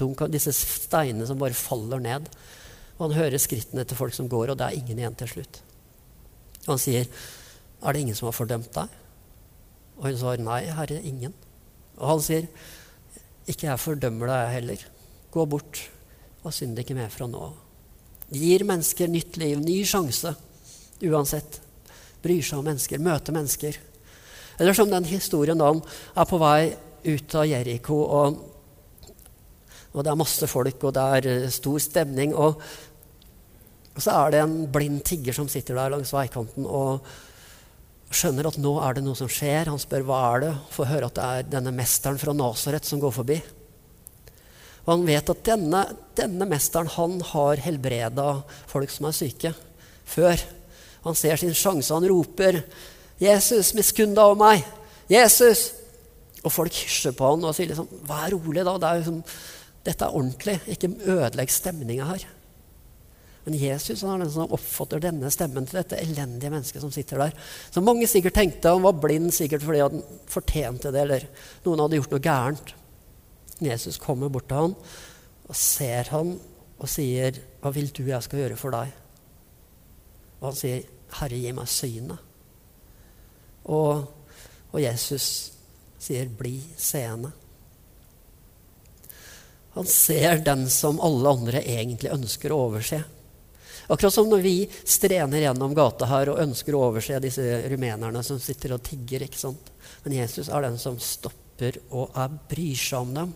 Dunk 0.00 0.22
av 0.24 0.32
disse 0.32 0.54
steinene 0.56 1.26
som 1.28 1.42
bare 1.42 1.58
faller 1.58 2.00
ned. 2.00 2.30
Og 2.96 3.08
han 3.08 3.18
hører 3.18 3.42
skrittene 3.42 3.84
til 3.84 3.98
folk 4.00 4.16
som 4.16 4.30
går, 4.32 4.54
og 4.54 4.60
det 4.60 4.70
er 4.70 4.80
ingen 4.80 5.02
igjen 5.02 5.18
til 5.20 5.34
slutt. 5.34 5.60
Og 6.64 6.74
han 6.74 6.80
sier, 6.80 7.06
'Er 7.82 7.92
det 7.92 8.00
ingen 8.00 8.14
som 8.14 8.26
har 8.26 8.36
fordømt 8.36 8.72
deg?' 8.72 8.99
Og 10.00 10.08
hun 10.08 10.16
svarer, 10.16 10.40
'Nei, 10.40 10.64
herre, 10.72 11.00
ingen'. 11.04 11.36
Og 11.98 12.08
han 12.08 12.20
sier, 12.20 12.48
'Ikke 13.46 13.68
jeg 13.68 13.78
fordømmer 13.78 14.26
deg, 14.26 14.52
heller. 14.52 14.84
Gå 15.30 15.44
bort 15.44 15.90
og 16.42 16.52
synd 16.52 16.78
ikke 16.78 16.96
mer 16.96 17.08
fra 17.12 17.26
nå 17.26 17.52
Gir 18.30 18.62
mennesker 18.62 19.10
nytt 19.10 19.36
liv, 19.36 19.58
ny 19.58 19.84
sjanse, 19.84 20.30
uansett. 21.02 21.60
Bryr 22.22 22.44
seg 22.46 22.60
om 22.60 22.64
mennesker, 22.64 23.02
møter 23.02 23.34
mennesker. 23.34 23.78
Eller 24.60 24.76
som 24.76 24.90
den 24.90 25.08
historien 25.10 25.58
da 25.58 25.66
han 25.72 25.80
er 26.14 26.28
på 26.30 26.38
vei 26.38 26.76
ut 27.08 27.34
av 27.34 27.48
Jeriko, 27.48 27.96
og, 28.04 28.38
og, 29.92 30.04
det 30.04 30.12
er 30.12 30.20
masse 30.20 30.46
folk, 30.46 30.84
og 30.84 30.94
det 30.94 31.06
er 31.16 31.28
eh, 31.32 31.48
stor 31.50 31.78
stemning. 31.82 32.36
Og, 32.38 32.62
og 33.96 33.98
så 33.98 34.14
er 34.14 34.30
det 34.30 34.44
en 34.44 34.56
blind 34.70 35.02
tigger 35.02 35.34
som 35.34 35.50
sitter 35.50 35.74
der 35.74 35.90
langs 35.96 36.14
veikanten. 36.14 36.68
og 36.68 37.02
skjønner 38.10 38.48
at 38.50 38.58
nå 38.58 38.74
er 38.82 38.96
det 38.96 39.04
noe 39.06 39.18
som 39.18 39.30
skjer. 39.30 39.70
Han 39.70 39.80
spør 39.80 40.04
hva 40.08 40.20
er 40.32 40.44
det 40.44 40.52
får 40.74 40.90
høre 40.90 41.10
at 41.10 41.16
det 41.16 41.26
er 41.26 41.50
denne 41.56 41.72
mesteren 41.74 42.18
fra 42.20 42.34
Nasaret 42.34 42.86
som 42.86 43.02
går 43.02 43.14
forbi. 43.14 43.38
Og 44.86 44.94
han 44.94 45.04
vet 45.06 45.30
at 45.30 45.42
denne, 45.46 45.82
denne 46.18 46.48
mesteren 46.50 46.90
han 46.96 47.20
har 47.32 47.62
helbreda 47.62 48.30
folk 48.70 48.90
som 48.90 49.06
er 49.10 49.16
syke, 49.16 49.52
før. 50.08 50.40
Han 51.04 51.16
ser 51.16 51.38
sin 51.40 51.54
sjanse. 51.54 51.92
Han 51.94 52.08
roper 52.10 52.64
'Jesus, 53.20 53.74
miskunn 53.76 54.16
deg 54.16 54.24
over 54.24 54.40
meg!' 54.40 54.66
'Jesus!' 55.08 55.72
Og 56.40 56.52
folk 56.52 56.72
hysjer 56.72 57.12
på 57.12 57.28
han 57.28 57.44
og 57.44 57.54
sier 57.54 57.68
liksom 57.68 57.88
'Vær 58.08 58.32
rolig, 58.32 58.64
da. 58.64 58.78
Det 58.78 58.88
er 58.88 59.00
liksom, 59.02 59.22
dette 59.84 60.04
er 60.04 60.16
ordentlig. 60.16 60.60
Ikke 60.66 60.88
ødelegg 60.88 61.50
stemninga 61.50 62.04
her.' 62.04 62.39
Men 63.50 63.58
Jesus 63.58 64.04
han 64.06 64.20
er 64.20 64.28
den 64.28 64.30
som 64.30 64.52
oppfatter 64.54 65.00
denne 65.02 65.26
stemmen 65.34 65.64
til 65.66 65.80
dette 65.80 65.98
elendige 65.98 66.52
mennesket 66.52 66.84
som 66.84 66.92
sitter 66.94 67.18
der. 67.18 67.32
Så 67.74 67.82
mange 67.82 68.06
sikkert 68.06 68.36
tenkte 68.38 68.70
han 68.70 68.84
var 68.84 69.00
blind 69.02 69.32
sikkert 69.34 69.64
fordi 69.64 69.80
han 69.82 70.04
fortjente 70.30 70.92
det, 70.94 71.02
eller 71.02 71.26
noen 71.64 71.82
hadde 71.82 71.98
gjort 71.98 72.14
noe 72.14 72.22
gærent. 72.22 72.72
Jesus 73.58 73.98
kommer 73.98 74.30
bort 74.30 74.46
til 74.46 74.60
han 74.60 74.78
og 75.50 75.58
ser 75.58 76.12
han 76.14 76.36
og 76.78 76.88
sier, 76.88 77.42
'Hva 77.58 77.74
vil 77.74 77.90
du 77.90 78.04
jeg 78.06 78.22
skal 78.22 78.38
gjøre 78.38 78.56
for 78.56 78.70
deg?' 78.70 78.94
Og 80.40 80.46
han 80.52 80.56
sier, 80.62 80.82
'Herre, 81.18 81.42
gi 81.42 81.52
meg 81.52 81.66
synet'. 81.66 82.18
Og, 83.66 84.06
og 84.72 84.80
Jesus 84.80 85.52
sier, 85.98 86.26
'Bli 86.28 86.62
seende'. 86.78 87.32
Han 89.74 89.86
ser 89.86 90.38
den 90.38 90.70
som 90.70 91.00
alle 91.00 91.28
andre 91.28 91.66
egentlig 91.66 92.14
ønsker 92.14 92.52
å 92.52 92.68
overse. 92.70 93.02
Akkurat 93.90 94.14
som 94.14 94.28
når 94.30 94.42
vi 94.44 94.54
strener 94.86 95.42
gjennom 95.42 95.74
gata 95.74 96.06
her 96.06 96.30
og 96.30 96.42
ønsker 96.44 96.76
å 96.76 96.84
overse 96.90 97.18
disse 97.22 97.42
rumenerne 97.72 98.22
som 98.26 98.38
sitter 98.42 98.76
og 98.76 98.84
tigger. 98.86 99.24
ikke 99.26 99.40
sant? 99.40 99.72
Men 100.04 100.20
Jesus 100.20 100.48
er 100.48 100.62
den 100.62 100.78
som 100.78 100.98
stopper 101.02 101.80
og 101.90 102.14
er 102.14 102.36
bryr 102.50 102.78
seg 102.78 103.02
om 103.02 103.16
dem. 103.16 103.32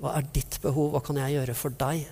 Hva 0.00 0.16
er 0.16 0.32
ditt 0.32 0.56
behov? 0.62 0.94
Hva 0.94 1.04
kan 1.04 1.20
jeg 1.20 1.36
gjøre 1.36 1.58
for 1.58 1.76
deg? 1.76 2.08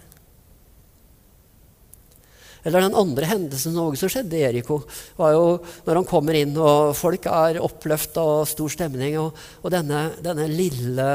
Eller 2.66 2.84
den 2.84 2.96
andre 2.98 3.28
hendelsen 3.30 3.72
som 3.72 4.10
skjedde 4.10 4.36
i 4.36 4.44
Eriko, 4.44 4.80
var 5.16 5.32
jo 5.32 5.44
når 5.86 6.00
han 6.00 6.08
kommer 6.08 6.36
inn, 6.36 6.56
og 6.58 6.90
folk 6.98 7.28
er 7.30 7.60
oppløfta 7.64 8.24
og 8.24 8.48
stor 8.50 8.72
stemning, 8.74 9.16
og, 9.22 9.36
og 9.62 9.72
denne, 9.72 10.08
denne, 10.24 10.48
lille 10.50 11.06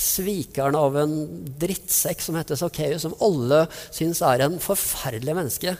svikeren 0.00 0.76
av 0.78 0.96
en 0.98 1.14
drittsekk 1.60 2.22
som 2.24 2.38
heter 2.38 2.58
Sakkeus, 2.58 3.04
som 3.04 3.16
alle 3.22 3.66
syns 3.92 4.22
er 4.24 4.46
en 4.46 4.58
forferdelig 4.62 5.36
menneske, 5.36 5.76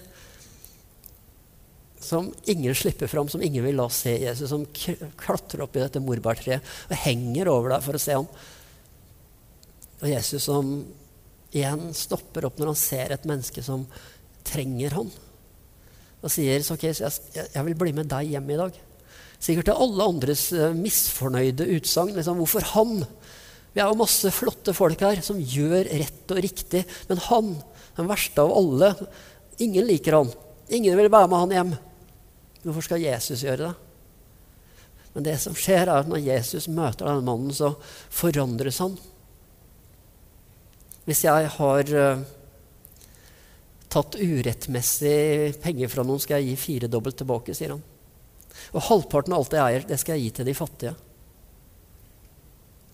som 2.01 2.31
ingen 2.49 2.75
slipper 2.75 3.11
fram, 3.11 3.29
som 3.29 3.43
ingen 3.45 3.65
vil 3.65 3.77
la 3.79 3.87
se 3.93 4.15
Jesus, 4.23 4.49
som 4.51 4.65
klatrer 5.21 5.65
opp 5.65 5.77
i 5.77 5.83
dette 5.83 6.01
morbærtreet 6.03 6.65
og 6.89 7.03
henger 7.05 7.51
over 7.53 7.75
deg 7.75 7.85
for 7.85 7.97
å 7.97 8.03
se 8.03 8.17
ham. 8.17 8.29
Og 10.01 10.09
Jesus 10.09 10.47
som 10.49 10.73
igjen 11.51 11.91
stopper 11.97 12.47
opp 12.49 12.61
når 12.61 12.73
han 12.73 12.79
ser 12.79 13.13
et 13.15 13.27
menneske 13.29 13.63
som 13.65 13.85
trenger 14.47 14.97
ham. 14.97 15.11
Og 16.21 16.33
sier 16.33 16.65
ok, 16.73 16.87
jeg, 16.89 17.13
jeg 17.37 17.67
vil 17.69 17.79
bli 17.79 17.93
med 17.97 18.09
deg 18.11 18.33
hjem 18.35 18.49
i 18.53 18.61
dag. 18.61 18.81
Sikkert 19.41 19.71
til 19.71 19.85
alle 19.85 20.09
andres 20.13 20.43
uh, 20.53 20.71
misfornøyde 20.77 21.69
utsagn. 21.77 22.13
Liksom, 22.17 22.41
hvorfor 22.43 22.67
han? 22.75 23.05
Vi 23.75 23.83
er 23.83 23.87
jo 23.87 23.99
masse 24.01 24.33
flotte 24.35 24.75
folk 24.75 25.03
her 25.07 25.21
som 25.23 25.39
gjør 25.39 25.87
rett 25.87 26.33
og 26.35 26.41
riktig. 26.43 26.83
Men 27.11 27.23
han, 27.29 27.53
den 27.99 28.11
verste 28.11 28.43
av 28.43 28.55
alle, 28.57 28.95
ingen 29.63 29.87
liker 29.87 30.19
han. 30.19 30.33
Ingen 30.71 30.99
vil 30.99 31.11
være 31.11 31.31
med 31.31 31.45
han 31.45 31.55
hjem. 31.55 31.77
Hvorfor 32.65 32.87
skal 32.87 33.05
Jesus 33.05 33.45
gjøre 33.47 33.69
det? 33.69 33.77
Men 35.15 35.27
det 35.27 35.37
som 35.43 35.57
skjer, 35.59 35.89
er 35.89 36.03
at 36.03 36.11
når 36.11 36.23
Jesus 36.23 36.69
møter 36.71 37.09
denne 37.09 37.27
mannen, 37.27 37.55
så 37.55 37.73
forandres 38.15 38.79
han. 38.83 38.95
Hvis 41.09 41.25
jeg 41.25 41.49
har 41.57 41.95
uh, 41.97 42.23
tatt 43.91 44.19
urettmessig 44.21 45.57
penger 45.63 45.91
fra 45.91 46.05
noen, 46.07 46.23
skal 46.23 46.39
jeg 46.39 46.53
gi 46.53 46.65
firedobbelt 46.67 47.19
tilbake, 47.19 47.57
sier 47.59 47.75
han. 47.75 47.83
Og 48.75 48.87
halvparten 48.87 49.35
av 49.35 49.43
alt 49.43 49.57
jeg 49.57 49.65
eier, 49.65 49.87
det 49.89 49.99
skal 49.99 50.19
jeg 50.19 50.29
gi 50.29 50.35
til 50.39 50.51
de 50.51 50.55
fattige. 50.59 50.95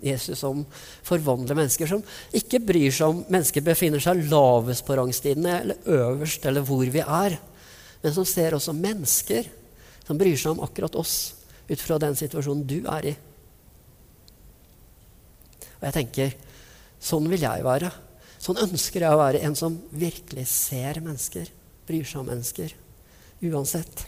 Jesus 0.02 0.42
som 0.42 0.62
forvandler 1.06 1.56
mennesker, 1.56 1.88
som 1.88 2.02
ikke 2.36 2.60
bryr 2.68 2.92
seg 2.92 3.12
om 3.12 3.22
mennesker 3.32 3.64
befinner 3.64 4.02
seg 4.02 4.26
lavest 4.30 4.84
på 4.86 4.96
rangstidene 4.98 5.60
eller 5.62 5.92
øverst, 5.98 6.44
eller 6.48 6.64
hvor 6.66 6.84
vi 6.84 7.02
er, 7.02 7.38
men 8.02 8.14
som 8.14 8.26
ser 8.28 8.56
også 8.56 8.76
mennesker, 8.76 9.48
som 10.06 10.18
bryr 10.20 10.36
seg 10.38 10.52
om 10.52 10.64
akkurat 10.66 10.98
oss 11.00 11.16
ut 11.66 11.80
fra 11.80 11.98
den 12.02 12.16
situasjonen 12.18 12.66
du 12.68 12.78
er 12.92 13.12
i. 13.12 13.14
Og 15.76 15.86
jeg 15.88 15.96
tenker 15.96 16.34
sånn 17.02 17.28
vil 17.30 17.42
jeg 17.42 17.64
være. 17.66 17.90
Sånn 18.42 18.60
ønsker 18.62 19.02
jeg 19.02 19.14
å 19.14 19.20
være 19.20 19.42
en 19.46 19.56
som 19.58 19.78
virkelig 19.96 20.46
ser 20.52 21.00
mennesker, 21.02 21.48
bryr 21.88 22.06
seg 22.06 22.22
om 22.22 22.30
mennesker. 22.30 22.74
Uansett. 23.46 24.06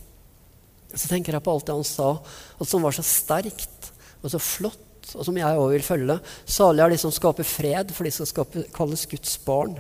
Så 0.95 1.09
tenker 1.11 1.37
jeg 1.37 1.45
på 1.45 1.53
alt 1.53 1.67
det 1.69 1.77
han 1.77 1.87
sa, 1.87 2.13
og 2.59 2.69
som 2.69 2.85
var 2.85 2.97
så 2.97 3.05
sterkt 3.05 3.91
og 4.23 4.31
så 4.33 4.41
flott, 4.43 4.88
og 5.17 5.25
som 5.25 5.37
jeg 5.39 5.61
òg 5.61 5.71
vil 5.73 5.85
følge. 5.87 6.19
Salig 6.45 6.85
er 6.85 6.93
de 6.93 6.99
som 7.01 7.15
skaper 7.15 7.47
fred, 7.47 7.93
for 7.95 8.05
de 8.05 8.13
skal 8.13 8.29
skape, 8.29 8.65
kalles 8.77 9.07
Guds 9.09 9.39
barn. 9.47 9.79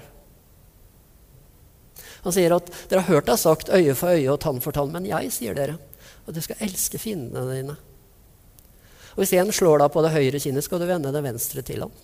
Han 2.24 2.34
sier 2.34 2.54
at 2.56 2.70
dere 2.90 3.04
har 3.04 3.14
hørt 3.18 3.28
det 3.28 3.38
sagt 3.40 3.70
øye 3.72 3.94
for 3.96 4.16
øye 4.16 4.32
og 4.32 4.40
tann 4.42 4.62
for 4.64 4.74
tann, 4.74 4.92
men 4.94 5.06
jeg 5.08 5.32
sier 5.34 5.56
dere 5.56 5.78
at 6.28 6.34
du 6.36 6.40
skal 6.44 6.60
elske 6.64 7.00
fiendene 7.00 7.54
dine. 7.54 7.76
Og 9.14 9.22
Hvis 9.22 9.34
en 9.34 9.52
slår 9.54 9.82
deg 9.82 9.92
på 9.94 10.02
det 10.04 10.14
høyre 10.14 10.40
kinnet, 10.42 10.64
skal 10.66 10.82
du 10.82 10.86
vende 10.86 11.12
det 11.14 11.24
venstre 11.24 11.64
til 11.66 11.86
ham. 11.86 11.94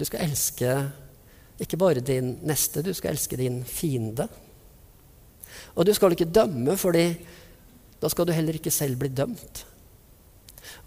Du 0.00 0.06
skal 0.08 0.24
elske 0.24 0.70
ikke 1.62 1.78
bare 1.78 2.02
din 2.02 2.34
neste, 2.42 2.82
du 2.82 2.90
skal 2.96 3.14
elske 3.14 3.38
din 3.38 3.60
fiende. 3.62 4.26
Og 5.76 5.86
du 5.86 5.92
skal 5.96 6.14
ikke 6.14 6.30
dømme, 6.30 6.76
fordi 6.80 7.06
da 8.02 8.10
skal 8.10 8.26
du 8.26 8.34
heller 8.34 8.58
ikke 8.58 8.72
selv 8.74 8.98
bli 9.00 9.12
dømt. 9.14 9.64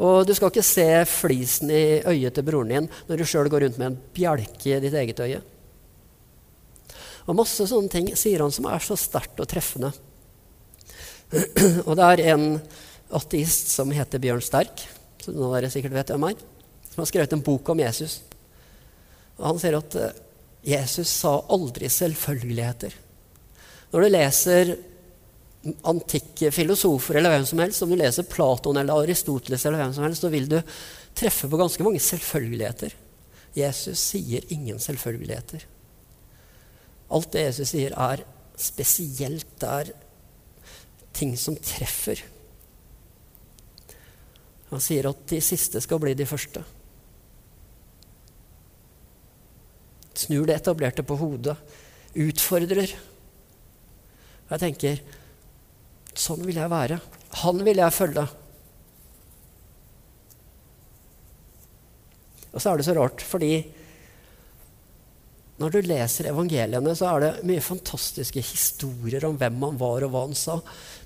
Og 0.03 0.25
du 0.27 0.33
skal 0.35 0.51
ikke 0.51 0.65
se 0.65 0.87
flisen 1.07 1.71
i 1.71 2.01
øyet 2.03 2.35
til 2.35 2.45
broren 2.47 2.71
din 2.71 2.89
når 3.07 3.19
du 3.19 3.27
sjøl 3.27 3.49
går 3.51 3.65
rundt 3.65 3.77
med 3.79 3.91
en 3.91 3.99
bjelke 4.15 4.75
i 4.75 4.81
ditt 4.83 4.97
eget 4.99 5.21
øye. 5.23 5.41
Og 7.25 7.37
masse 7.39 7.65
sånne 7.69 7.91
ting 7.91 8.11
sier 8.17 8.43
han 8.43 8.53
som 8.53 8.67
er 8.69 8.83
så 8.83 8.97
sterkt 8.99 9.39
og 9.41 9.49
treffende. 9.49 9.91
Og 11.87 11.95
det 11.97 12.05
er 12.05 12.23
en 12.35 12.45
ateist 13.15 13.71
som 13.73 13.93
heter 13.93 14.21
Bjørn 14.21 14.43
Sterk, 14.45 14.83
som 15.23 15.33
noen 15.33 15.49
av 15.49 15.57
dere 15.57 15.71
sikkert 15.73 15.95
vet 15.95 16.13
hvem 16.13 16.27
er, 16.29 16.43
som 16.91 17.01
har 17.01 17.09
skrevet 17.09 17.33
en 17.33 17.45
bok 17.45 17.71
om 17.73 17.81
Jesus. 17.81 18.19
Og 19.39 19.47
han 19.49 19.61
sier 19.61 19.79
at 19.79 19.97
eh, 19.99 20.21
Jesus 20.65 21.09
sa 21.09 21.37
aldri 21.53 21.89
selvfølgeligheter. 21.91 22.93
Når 23.95 24.03
du 24.03 24.11
leser 24.11 24.73
antikke 25.87 26.51
filosofer 26.53 27.17
eller 27.17 27.31
hvem 27.31 27.45
som 27.47 27.61
helst, 27.63 27.81
om 27.81 27.93
du 27.93 27.95
leser 27.97 28.27
Platon 28.27 28.77
eller 28.77 28.99
Aristoteles, 28.99 29.63
eller 29.65 29.79
hvem 29.81 29.95
som 29.95 30.03
helst, 30.05 30.25
så 30.25 30.31
vil 30.33 30.49
du 30.51 30.59
treffe 31.15 31.47
på 31.49 31.59
ganske 31.61 31.85
mange 31.87 32.03
selvfølgeligheter. 32.03 32.93
Jesus 33.55 34.03
sier 34.11 34.43
ingen 34.51 34.83
selvfølgeligheter. 34.83 35.63
Alt 37.15 37.31
det 37.33 37.47
Jesus 37.47 37.71
sier, 37.71 37.95
er 37.95 38.25
spesielt. 38.59 39.47
Det 39.61 39.71
er 39.71 39.93
ting 41.15 41.37
som 41.39 41.55
treffer. 41.55 42.19
Han 44.73 44.83
sier 44.83 45.07
at 45.07 45.23
de 45.31 45.39
siste 45.39 45.79
skal 45.79 46.03
bli 46.03 46.17
de 46.19 46.27
første. 46.27 46.65
snur 50.15 50.47
det 50.47 50.55
etablerte 50.59 51.03
på 51.03 51.17
hodet, 51.19 51.55
utfordrer. 52.15 52.93
Og 54.45 54.55
jeg 54.55 54.63
tenker 54.63 54.99
sånn 56.15 56.45
vil 56.45 56.59
jeg 56.61 56.71
være. 56.71 56.99
Han 57.43 57.63
vil 57.65 57.81
jeg 57.81 57.95
følge. 57.95 58.25
Og 62.55 62.61
så 62.61 62.71
er 62.71 62.79
det 62.79 62.85
så 62.87 62.95
rart, 62.95 63.23
fordi 63.25 63.55
når 65.59 65.71
du 65.71 65.87
leser 65.87 66.27
evangeliene, 66.27 66.93
så 66.99 67.13
er 67.13 67.23
det 67.23 67.47
mye 67.47 67.63
fantastiske 67.63 68.41
historier 68.43 69.23
om 69.27 69.37
hvem 69.39 69.61
han 69.63 69.77
var, 69.79 70.03
og 70.03 70.11
hva 70.11 70.23
han 70.25 70.35
sa. 70.35 70.57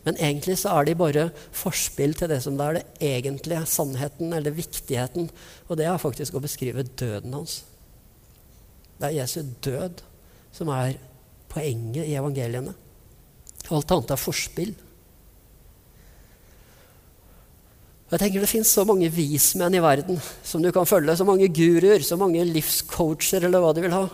Men 0.06 0.17
egentlig 0.17 0.56
så 0.62 0.73
er 0.73 0.88
de 0.88 0.95
bare 0.97 1.25
forspill 1.54 2.15
til 2.17 2.32
det 2.32 2.39
som 2.45 2.58
er 2.65 2.80
det 2.80 2.86
egentlige 3.12 3.62
sannheten 3.69 4.34
eller 4.34 4.56
viktigheten. 4.58 5.30
Og 5.69 5.78
det 5.78 5.86
er 5.89 6.02
faktisk 6.02 6.38
å 6.38 6.41
beskrive 6.41 6.86
døden 6.97 7.38
hans. 7.38 7.60
Det 8.97 9.10
er 9.10 9.19
Jesu 9.21 9.43
død 9.65 10.02
som 10.54 10.73
er 10.73 10.97
poenget 11.49 12.10
i 12.10 12.17
evangeliene. 12.17 12.73
Alt 13.67 13.91
annet 13.93 14.13
er 14.15 14.22
forspill. 14.22 14.72
Og 18.10 18.15
jeg 18.15 18.24
tenker 18.24 18.41
Det 18.41 18.50
fins 18.50 18.72
så 18.74 18.86
mange 18.89 19.12
vismenn 19.13 19.76
i 19.78 19.84
verden 19.84 20.17
som 20.43 20.63
du 20.63 20.72
kan 20.74 20.88
følge. 20.89 21.13
Så 21.17 21.28
mange 21.28 21.50
guruer, 21.54 22.02
så 22.02 22.17
mange 22.17 22.45
livscoacher, 22.48 23.45
eller 23.45 23.62
hva 23.62 23.74
du 23.76 23.84
vil 23.86 23.93
ha. 23.93 24.08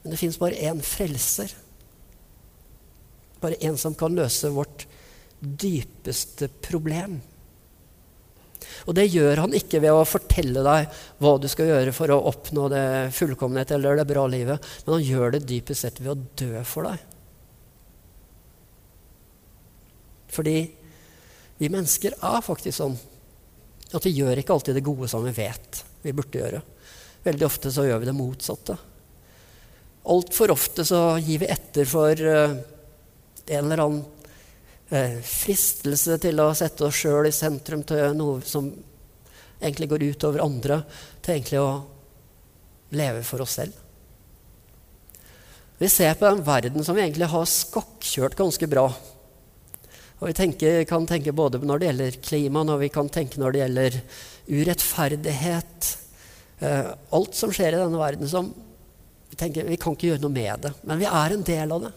Men 0.00 0.14
det 0.14 0.20
fins 0.22 0.38
bare 0.40 0.56
én 0.56 0.80
frelser. 0.80 1.52
Bare 3.42 3.60
én 3.60 3.76
som 3.80 3.96
kan 3.96 4.16
løse 4.16 4.48
vårt 4.54 4.86
dypeste 5.40 6.48
problem. 6.64 7.20
Og 8.88 8.96
det 8.96 9.10
gjør 9.12 9.44
han 9.44 9.56
ikke 9.56 9.80
ved 9.82 9.92
å 9.92 10.08
fortelle 10.08 10.64
deg 10.64 11.00
hva 11.20 11.36
du 11.40 11.46
skal 11.52 11.68
gjøre 11.68 11.92
for 11.96 12.12
å 12.12 12.22
oppnå 12.30 12.68
det 12.72 12.84
fullkommenhet 13.16 13.74
eller 13.76 14.00
det 14.00 14.08
bra 14.08 14.24
livet, 14.30 14.64
men 14.84 14.96
han 14.96 15.04
gjør 15.04 15.36
det 15.36 15.46
dypest 15.48 15.84
sett 15.84 16.00
ved 16.00 16.12
å 16.14 16.20
dø 16.40 16.64
for 16.68 16.88
deg. 16.88 17.04
Fordi 20.30 20.58
vi 21.60 21.68
mennesker 21.72 22.16
er 22.16 22.44
faktisk 22.44 22.78
sånn 22.78 22.96
at 23.90 24.06
vi 24.06 24.14
gjør 24.14 24.38
ikke 24.40 24.54
alltid 24.54 24.78
det 24.78 24.86
gode 24.86 25.08
som 25.10 25.24
vi 25.26 25.34
vet 25.34 25.82
vi 26.00 26.14
burde 26.16 26.40
gjøre. 26.40 26.60
Veldig 27.26 27.46
ofte 27.46 27.72
så 27.74 27.84
gjør 27.84 28.00
vi 28.00 28.08
det 28.08 28.16
motsatte. 28.16 28.76
Altfor 30.10 30.54
ofte 30.54 30.86
så 30.88 31.18
gir 31.20 31.42
vi 31.42 31.50
etter 31.52 31.88
for 31.88 32.22
uh, 32.24 32.54
en 33.50 33.66
eller 33.66 33.82
annen 33.84 34.04
uh, 34.94 35.18
fristelse 35.26 36.16
til 36.22 36.40
å 36.40 36.54
sette 36.56 36.86
oss 36.86 37.02
sjøl 37.02 37.28
i 37.28 37.34
sentrum 37.34 37.84
til 37.84 38.16
noe 38.16 38.40
som 38.46 38.70
egentlig 39.60 39.90
går 39.90 40.06
ut 40.08 40.26
over 40.30 40.46
andre, 40.46 40.80
til 41.20 41.36
egentlig 41.36 41.60
å 41.60 41.70
leve 42.96 43.20
for 43.26 43.44
oss 43.44 43.58
selv. 43.60 43.76
Vi 45.80 45.88
ser 45.88 46.16
på 46.16 46.28
den 46.28 46.42
verden 46.44 46.84
som 46.84 46.96
vi 46.96 47.04
egentlig 47.04 47.28
har 47.32 47.44
skakkjørt 47.48 48.36
ganske 48.36 48.66
bra. 48.68 48.88
Og 50.20 50.28
Vi 50.28 50.36
tenker, 50.36 50.84
kan 50.84 51.06
tenke 51.08 51.32
både 51.32 51.58
når 51.64 51.80
det 51.80 51.86
gjelder 51.88 52.20
klima, 52.20 52.62
når 52.64 52.84
vi 52.84 52.88
kan 52.92 53.08
tenke 53.08 53.40
når 53.40 53.52
det 53.52 53.62
gjelder 53.64 54.00
urettferdighet, 54.50 55.96
Eh, 56.60 56.86
alt 57.10 57.34
som 57.34 57.52
skjer 57.52 57.72
i 57.72 57.80
denne 57.80 57.96
verden 57.96 58.28
som 58.28 58.50
vi 59.30 59.36
tenker 59.40 59.64
vi 59.64 59.78
kan 59.80 59.94
ikke 59.96 60.10
gjøre 60.10 60.20
noe 60.26 60.34
med 60.34 60.66
det, 60.66 60.72
men 60.84 60.98
vi 61.00 61.06
er 61.08 61.32
en 61.32 61.44
del 61.46 61.72
av 61.72 61.86
det. 61.86 61.92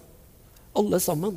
Alle 0.79 0.99
sammen. 1.03 1.35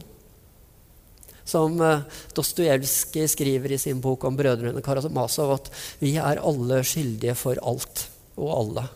Som 1.46 1.80
eh, 1.82 2.04
Dostojevskij 2.38 3.26
skriver 3.32 3.74
i 3.74 3.80
sin 3.82 4.02
bok 4.04 4.28
om 4.28 4.38
brødrene 4.38 4.84
Karamazov, 4.84 5.56
at 5.56 5.72
vi 5.98 6.14
er 6.22 6.38
alle 6.38 6.84
skyldige 6.86 7.34
for 7.38 7.58
alt 7.66 8.06
og 8.36 8.52
alle. 8.60 8.86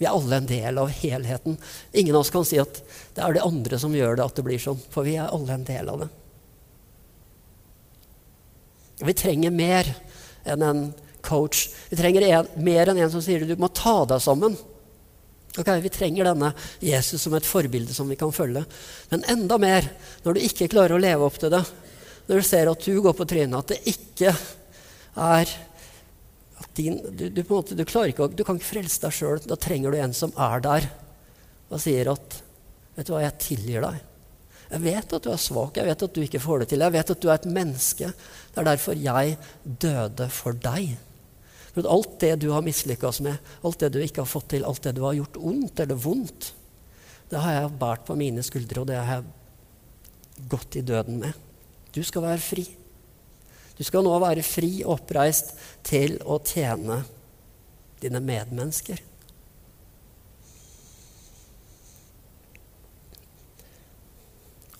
Vi 0.00 0.08
er 0.08 0.16
alle 0.16 0.40
en 0.40 0.48
del 0.48 0.80
av 0.80 0.88
helheten. 1.02 1.60
Ingen 1.92 2.16
av 2.16 2.24
oss 2.24 2.32
kan 2.32 2.48
si 2.48 2.56
at 2.62 2.80
det 3.14 3.22
er 3.22 3.36
de 3.36 3.44
andre 3.44 3.78
som 3.78 3.92
gjør 3.94 4.16
det, 4.16 4.24
at 4.24 4.40
det 4.40 4.46
blir 4.48 4.62
sånn. 4.62 4.80
For 4.90 5.04
vi 5.06 5.18
er 5.20 5.28
alle 5.28 5.60
en 5.60 5.68
del 5.68 5.92
av 5.92 6.06
det. 6.06 6.08
Vi 9.02 9.14
trenger 9.18 9.54
mer 9.54 9.88
enn 10.48 10.62
en 10.66 10.82
coach. 11.22 11.68
Vi 11.90 11.98
trenger 11.98 12.26
en, 12.28 12.50
mer 12.62 12.90
enn 12.90 13.00
en 13.02 13.10
som 13.12 13.22
sier 13.24 13.46
du 13.46 13.56
må 13.60 13.70
ta 13.74 14.02
deg 14.08 14.22
sammen. 14.22 14.56
Okay, 15.52 15.82
vi 15.84 15.92
trenger 15.92 16.30
denne 16.30 16.52
Jesus 16.80 17.20
som 17.22 17.34
et 17.36 17.46
forbilde 17.46 17.92
som 17.92 18.08
vi 18.08 18.16
kan 18.16 18.32
følge. 18.32 18.64
Men 19.10 19.26
enda 19.28 19.58
mer 19.60 19.88
når 20.24 20.38
du 20.38 20.46
ikke 20.46 20.70
klarer 20.72 20.96
å 20.96 21.02
leve 21.02 21.26
opp 21.26 21.36
til 21.40 21.52
det. 21.52 21.60
Når 22.28 22.38
du 22.40 22.46
ser 22.46 22.70
at 22.70 22.86
du 22.86 23.02
går 23.04 23.16
på 23.18 23.26
trynet, 23.28 23.58
at 23.58 23.74
det 23.74 23.92
ikke 23.92 24.32
er 25.20 25.50
din, 26.78 26.96
du, 27.04 27.26
du, 27.28 27.42
måte, 27.50 27.76
du, 27.76 27.82
ikke, 27.84 28.30
du, 28.32 28.44
kan 28.46 28.56
ikke 28.56 28.70
frelse 28.70 29.02
deg 29.02 29.12
sjøl. 29.12 29.42
Da 29.44 29.58
trenger 29.60 29.92
du 29.92 30.00
en 30.00 30.16
som 30.16 30.32
er 30.40 30.64
der 30.64 30.88
og 31.72 31.80
sier 31.82 32.14
at 32.14 32.40
Vet 32.92 33.08
du 33.08 33.14
hva, 33.14 33.22
jeg 33.22 33.40
tilgir 33.40 33.80
deg. 33.80 34.00
Jeg 34.72 34.80
vet 34.80 35.12
at 35.12 35.24
du 35.24 35.28
er 35.28 35.40
svak, 35.40 35.76
jeg 35.76 35.84
vet 35.84 36.02
at 36.06 36.14
du 36.16 36.22
ikke 36.24 36.40
får 36.40 36.62
det 36.62 36.70
til. 36.72 36.84
Jeg 36.84 36.94
vet 36.94 37.10
at 37.12 37.20
du 37.20 37.28
er 37.28 37.36
et 37.36 37.48
menneske. 37.52 38.08
Det 38.52 38.60
er 38.62 38.68
derfor 38.70 38.96
jeg 38.96 39.36
døde 39.62 40.28
for 40.32 40.56
deg. 40.56 40.94
For 41.72 41.88
alt 41.88 42.16
det 42.20 42.32
du 42.40 42.50
har 42.52 42.64
mislykkes 42.64 43.20
med, 43.24 43.52
alt 43.64 43.84
det 43.84 43.92
du 43.92 44.00
ikke 44.00 44.24
har 44.24 44.28
fått 44.28 44.50
til, 44.52 44.64
alt 44.68 44.84
det 44.84 44.94
du 44.96 45.04
har 45.04 45.16
gjort 45.16 45.38
ondt 45.40 45.80
eller 45.84 46.00
vondt, 46.00 46.52
det 47.32 47.40
har 47.40 47.54
jeg 47.56 47.76
båret 47.80 48.04
på 48.04 48.16
mine 48.16 48.44
skuldre, 48.44 48.82
og 48.82 48.90
det 48.90 48.98
har 49.00 49.20
jeg 49.22 50.48
gått 50.52 50.76
i 50.76 50.84
døden 50.84 51.20
med. 51.22 51.36
Du 51.92 52.02
skal 52.04 52.26
være 52.26 52.44
fri. 52.44 52.66
Du 53.76 53.80
skal 53.84 54.04
nå 54.04 54.12
være 54.20 54.44
fri 54.44 54.82
og 54.82 54.98
oppreist 54.98 55.54
til 55.84 56.18
å 56.28 56.36
tjene 56.44 57.00
dine 58.02 58.20
medmennesker. 58.20 59.00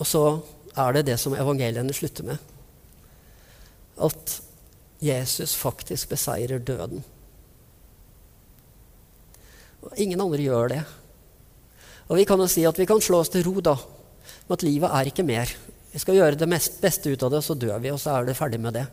Og 0.03 0.09
så 0.09 0.23
er 0.75 0.97
det 0.97 1.07
det 1.13 1.19
som 1.21 1.37
evangeliene 1.37 1.95
slutter 1.95 2.27
med. 2.27 2.41
At 4.03 4.41
Jesus 5.03 5.55
faktisk 5.59 6.11
beseirer 6.11 6.63
døden. 6.63 7.05
Og 9.83 9.95
ingen 9.99 10.21
andre 10.23 10.43
gjør 10.43 10.73
det. 10.75 10.81
Og 12.09 12.19
vi 12.19 12.27
kan 12.27 12.41
jo 12.43 12.49
si 12.51 12.65
at 12.67 12.79
vi 12.79 12.87
kan 12.89 13.03
slå 13.03 13.23
oss 13.23 13.31
til 13.33 13.45
ro 13.47 13.61
da, 13.65 13.77
med 14.49 14.57
at 14.59 14.67
livet 14.67 14.91
er 14.91 15.11
ikke 15.11 15.27
mer. 15.27 15.51
Vi 15.93 16.01
skal 16.03 16.19
gjøre 16.19 16.39
det 16.41 16.49
mest 16.51 16.81
beste 16.83 17.13
ut 17.13 17.23
av 17.23 17.35
det, 17.35 17.43
så 17.45 17.55
dør 17.59 17.79
vi, 17.83 17.93
og 17.93 18.01
så 18.01 18.17
er 18.17 18.27
det 18.27 18.39
ferdig 18.39 18.61
med 18.63 18.75
det. 18.79 18.87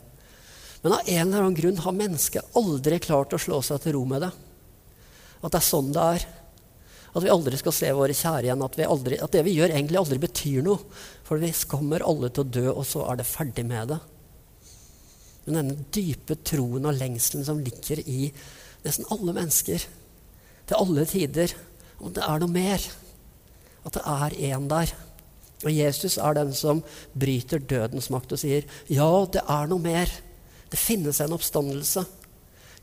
Men 0.84 0.95
av 0.95 1.08
en 1.08 1.22
eller 1.26 1.41
annen 1.41 1.58
grunn 1.58 1.82
har 1.84 1.95
mennesket 1.95 2.58
aldri 2.60 3.00
klart 3.04 3.36
å 3.36 3.41
slå 3.41 3.62
seg 3.65 3.82
til 3.84 3.98
ro 3.98 4.06
med 4.08 4.24
det. 4.24 4.32
At 5.39 5.54
det 5.54 5.60
er 5.60 5.67
sånn 5.67 5.93
det 5.95 6.06
er. 6.17 6.28
At 7.19 7.25
vi 7.25 7.34
aldri 7.34 7.58
skal 7.60 7.75
se 7.75 7.89
våre 7.95 8.15
kjære 8.15 8.47
igjen. 8.47 8.63
At, 8.63 8.77
aldri, 8.86 9.17
at 9.19 9.34
det 9.36 9.43
vi 9.43 9.58
gjør, 9.58 9.73
egentlig 9.75 9.99
aldri 9.99 10.19
betyr 10.23 10.63
noe. 10.63 10.79
For 11.27 11.41
vi 11.41 11.51
kommer 11.67 12.05
alle 12.08 12.32
til 12.32 12.45
å 12.45 12.51
dø, 12.60 12.65
og 12.71 12.86
så 12.88 13.03
er 13.12 13.19
det 13.19 13.27
ferdig 13.27 13.65
med 13.67 13.91
det. 13.91 13.99
Men 15.45 15.58
denne 15.60 15.89
dype 15.91 16.38
troen 16.47 16.88
og 16.88 16.95
lengselen 16.95 17.43
som 17.47 17.60
ligger 17.63 17.99
i 18.05 18.29
nesten 18.86 19.08
alle 19.12 19.36
mennesker, 19.36 19.84
til 20.69 20.77
alle 20.77 21.03
tider, 21.10 21.53
om 21.99 22.13
det 22.15 22.23
er 22.23 22.39
noe 22.39 22.53
mer. 22.53 22.84
At 23.84 23.97
det 23.97 24.03
er 24.05 24.36
en 24.53 24.67
der. 24.71 24.93
Og 25.65 25.71
Jesus 25.73 26.15
er 26.21 26.38
den 26.38 26.53
som 26.55 26.84
bryter 27.17 27.60
dødens 27.60 28.08
makt 28.13 28.38
og 28.38 28.39
sier, 28.39 28.63
'Ja, 28.88 29.25
det 29.25 29.43
er 29.43 29.67
noe 29.67 29.79
mer. 29.79 30.08
Det 30.69 30.79
finnes 30.79 31.19
en 31.19 31.34
oppstandelse. 31.34 32.05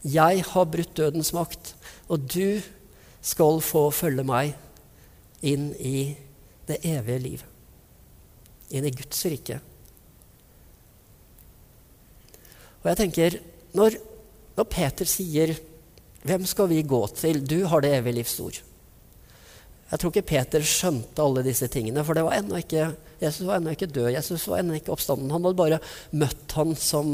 Jeg 0.05 0.45
har 0.45 0.67
brutt 0.67 0.95
dødens 0.95 1.33
makt, 1.33 1.75
og 2.09 2.29
du 2.29 2.61
skal 3.27 3.61
få 3.65 3.89
følge 3.95 4.25
meg 4.27 4.55
inn 5.47 5.73
i 5.79 6.15
det 6.67 6.79
evige 6.87 7.23
liv. 7.23 7.47
Inn 8.71 8.87
i 8.87 8.95
Guds 8.95 9.25
rike.' 9.27 9.61
Og 12.83 12.93
jeg 12.93 12.99
tenker, 13.01 13.39
når, 13.75 13.97
når 14.57 14.71
Peter 14.71 15.09
sier, 15.11 15.57
'Hvem 16.27 16.47
skal 16.47 16.69
vi 16.71 16.83
gå 16.83 17.07
til? 17.15 17.43
Du 17.47 17.67
har 17.67 17.81
det 17.81 17.95
evige 17.99 18.19
livs 18.23 18.41
ord.' 18.41 18.63
Jeg 19.87 20.01
tror 20.01 20.11
ikke 20.11 20.27
Peter 20.27 20.65
skjønte 20.67 21.23
alle 21.23 21.45
disse 21.47 21.69
tingene, 21.71 22.03
for 22.03 22.19
var 22.19 22.59
ikke, 22.59 22.89
Jesus 23.21 23.47
var 23.47 23.61
ennå 23.61 23.71
ikke 23.71 23.87
død. 23.87 24.11
Jesus 24.17 24.49
var 24.49 24.59
ennå 24.59 24.75
ikke 24.75 24.91
oppstanden. 24.91 25.31
Han 25.31 25.45
hadde 25.47 25.59
bare 25.61 25.79
møtt 26.11 26.57
han 26.59 26.75
som, 26.75 27.13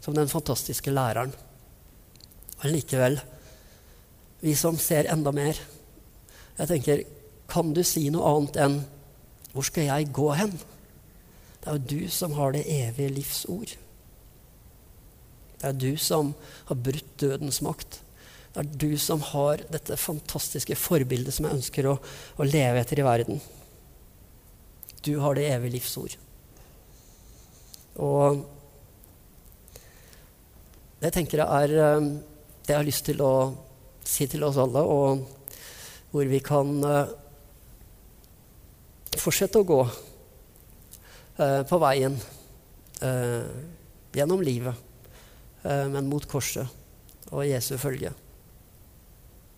som 0.00 0.14
den 0.14 0.30
fantastiske 0.30 0.94
læreren. 0.94 1.34
Men 2.62 2.72
likevel, 2.72 3.18
vi 4.40 4.54
som 4.56 4.78
ser 4.78 5.10
enda 5.10 5.32
mer 5.34 5.58
Jeg 6.58 6.68
tenker, 6.68 7.04
kan 7.48 7.72
du 7.72 7.84
si 7.86 8.08
noe 8.10 8.26
annet 8.26 8.56
enn 8.58 8.80
'Hvor 9.52 9.64
skal 9.64 9.84
jeg 9.84 10.12
gå 10.12 10.32
hen?' 10.34 10.58
Det 11.60 11.66
er 11.66 11.76
jo 11.76 11.90
du 11.90 12.08
som 12.08 12.32
har 12.32 12.52
det 12.52 12.66
evige 12.66 13.14
livs 13.14 13.46
ord. 13.48 13.76
Det 15.58 15.66
er 15.68 15.72
du 15.72 15.96
som 15.96 16.34
har 16.68 16.76
brutt 16.76 17.16
dødens 17.18 17.60
makt. 17.62 18.00
Det 18.54 18.62
er 18.62 18.70
du 18.78 18.98
som 18.98 19.20
har 19.20 19.62
dette 19.70 19.96
fantastiske 19.96 20.76
forbildet 20.78 21.34
som 21.34 21.46
jeg 21.46 21.58
ønsker 21.58 21.86
å, 21.90 21.98
å 22.38 22.46
leve 22.46 22.80
etter 22.80 22.98
i 22.98 23.06
verden. 23.06 23.40
Du 25.02 25.18
har 25.22 25.34
det 25.34 25.48
evige 25.50 25.76
livsord. 25.76 26.16
Og 27.98 28.44
det 31.02 31.12
tenker 31.14 31.42
jeg 31.42 31.46
er 31.46 31.74
eh, 31.78 32.08
det 32.66 32.74
jeg 32.74 32.80
har 32.80 32.86
lyst 32.86 33.06
til 33.06 33.22
å 33.22 33.32
si 34.08 34.26
til 34.30 34.44
oss 34.46 34.58
alle, 34.60 34.82
og 34.82 35.24
hvor 36.12 36.28
vi 36.28 36.40
kan 36.44 36.70
uh, 36.84 37.10
fortsette 39.18 39.60
å 39.60 39.68
gå 39.68 39.80
uh, 39.84 41.62
på 41.68 41.80
veien 41.82 42.16
uh, 43.04 43.50
gjennom 44.16 44.40
livet, 44.42 44.84
men 45.68 46.06
mot 46.08 46.22
korset 46.24 46.70
og 47.34 47.42
Jesu 47.44 47.74
følge. 47.82 48.12